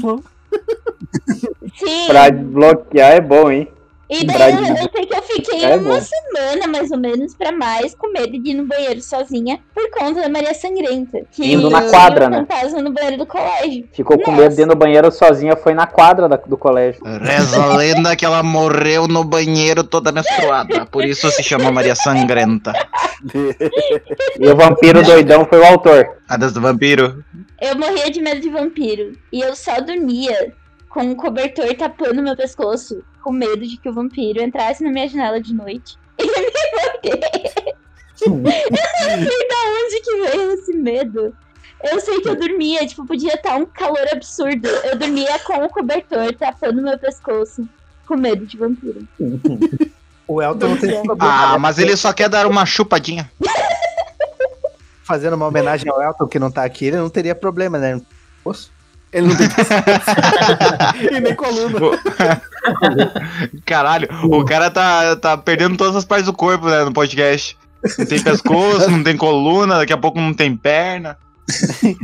[1.78, 2.06] sim.
[2.06, 3.68] Pra desbloquear é bom, hein?
[4.10, 6.00] E daí eu, eu sei que eu fiquei É uma bom.
[6.00, 10.20] semana, mais ou menos, pra mais, com medo de ir no banheiro sozinha por conta
[10.22, 11.20] da Maria Sangrenta.
[11.30, 12.38] Que Indo na quadra, um né?
[12.40, 13.88] fantasma no banheiro do colégio.
[13.92, 14.42] Ficou com Nossa.
[14.42, 17.00] medo de ir no banheiro sozinha, foi na quadra da- do colégio.
[17.04, 20.84] Reza a lenda que ela morreu no banheiro toda menstruada.
[20.86, 22.72] Por isso se chama Maria Sangrenta.
[24.40, 26.16] E o vampiro doidão foi o autor.
[26.28, 27.24] A das do vampiro.
[27.60, 29.12] Eu morria de medo de vampiro.
[29.32, 30.52] E eu só dormia
[30.90, 35.08] com um cobertor tapando meu pescoço, com medo de que o vampiro entrasse na minha
[35.08, 37.64] janela de noite e me morder.
[38.20, 41.34] eu não sei da onde que veio esse medo.
[41.82, 44.68] Eu sei que eu dormia, tipo, podia estar um calor absurdo.
[44.68, 47.66] Eu dormia com o cobertor tapando meu pescoço,
[48.06, 49.08] com medo de vampiro.
[50.28, 51.02] O Elton não tem.
[51.18, 53.30] Ah, mas ele só quer dar uma chupadinha.
[55.04, 58.00] Fazendo uma homenagem ao Elton, que não tá aqui, ele não teria problema, né?
[58.44, 58.68] Poxa.
[59.12, 59.48] Ele não tem
[61.10, 61.80] E nem coluna.
[63.64, 67.56] Caralho, o cara tá, tá perdendo todas as partes do corpo, né, no podcast.
[67.98, 71.16] Não tem pescoço, não tem coluna, daqui a pouco não tem perna.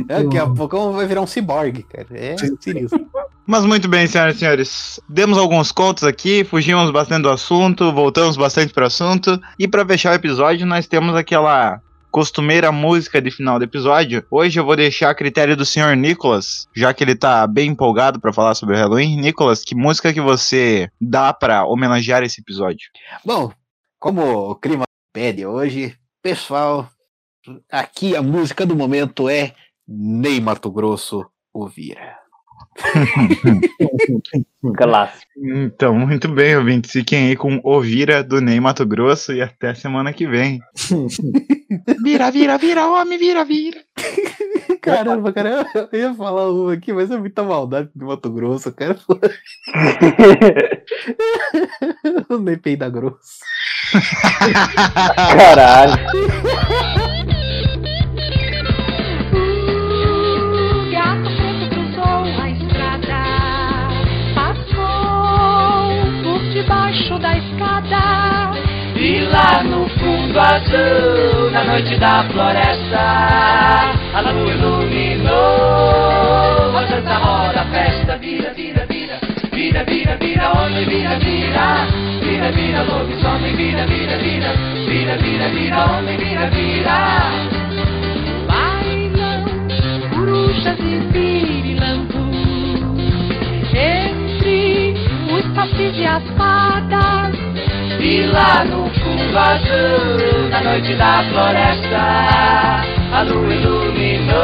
[0.05, 2.07] Daqui a pouco vai virar um ciborgue, cara.
[2.11, 3.07] É sinistro.
[3.45, 4.99] Mas muito bem, senhoras e senhores.
[5.07, 9.39] Demos alguns contos aqui, fugimos bastante do assunto, voltamos bastante pro assunto.
[9.57, 11.79] E pra fechar o episódio, nós temos aquela
[12.17, 14.25] costumeira música de final do episódio.
[14.31, 18.19] Hoje eu vou deixar a critério do senhor Nicolas, já que ele tá bem empolgado
[18.19, 19.21] pra falar sobre o Halloween.
[19.21, 22.89] Nicolas, que música que você dá pra homenagear esse episódio?
[23.23, 23.51] Bom,
[23.99, 26.89] como o clima pede hoje, pessoal,
[27.71, 29.53] aqui a música do momento é
[29.87, 32.17] Ney Mato Grosso Ouvira.
[34.75, 35.25] Clássico.
[35.37, 36.91] Então, muito bem, ouvintes.
[36.91, 40.59] Fiquem aí com Ovira do Ney Mato Grosso e até semana que vem.
[42.03, 43.79] vira, vira, vira, homem, vira, vira.
[44.81, 48.97] Caramba, cara, eu ia falar uma aqui, mas é muita maldade do Mato Grosso, cara.
[52.29, 53.39] o Ney Peida Grosso.
[55.15, 55.97] Caralho.
[70.57, 72.99] Azul, na noite da floresta,
[74.13, 75.37] a lua iluminou.
[76.77, 79.19] A dança roda, festa vira, vira, vira,
[79.51, 81.87] vira, vira, vira, homem, vira, vira,
[82.21, 84.53] vira, vira, lobisomem, vira, vira, vira,
[84.87, 87.31] vira, vira, vira, homem, vira, vira.
[88.47, 89.45] Bailam
[90.15, 92.25] corujas e pirilambu
[93.75, 94.95] entre
[95.31, 97.35] os sacis e as fadas.
[97.99, 98.89] E lá no
[99.27, 101.99] fundo azul, na noite da floresta,
[103.13, 104.37] a lua iluminou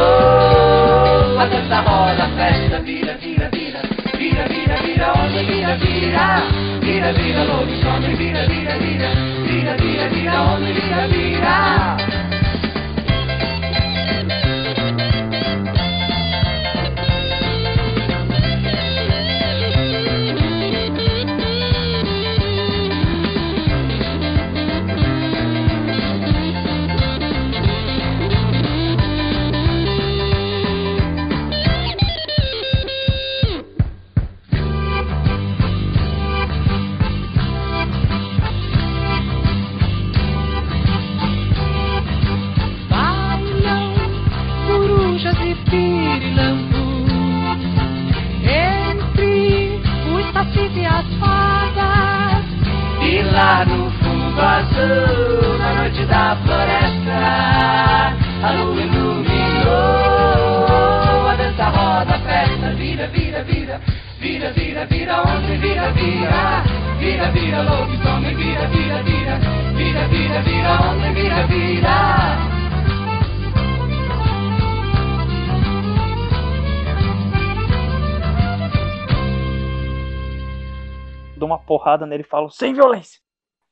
[1.39, 3.81] a dança roda, a festa vira, vira, vira,
[4.17, 6.43] vira, vira, vira, homem, vira, vira,
[6.81, 9.09] vira, vira, lobisomem, vira, vira, vira,
[9.45, 12.12] vira, vira, vira, homem, vira, vira.
[81.83, 83.19] Porrada nele e falo, sem violência.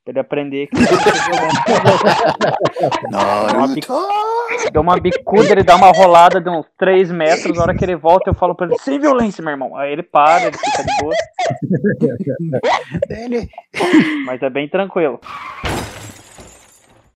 [0.03, 0.75] Pra ele aprender que.
[4.71, 7.55] Deu uma bicuda, ele dá uma rolada de uns 3 metros.
[7.55, 9.77] Na hora que ele volta, eu falo pra ele, sem violência, meu irmão.
[9.77, 11.13] Aí ele para, ele fica de boa.
[14.25, 15.21] Mas é bem tranquilo.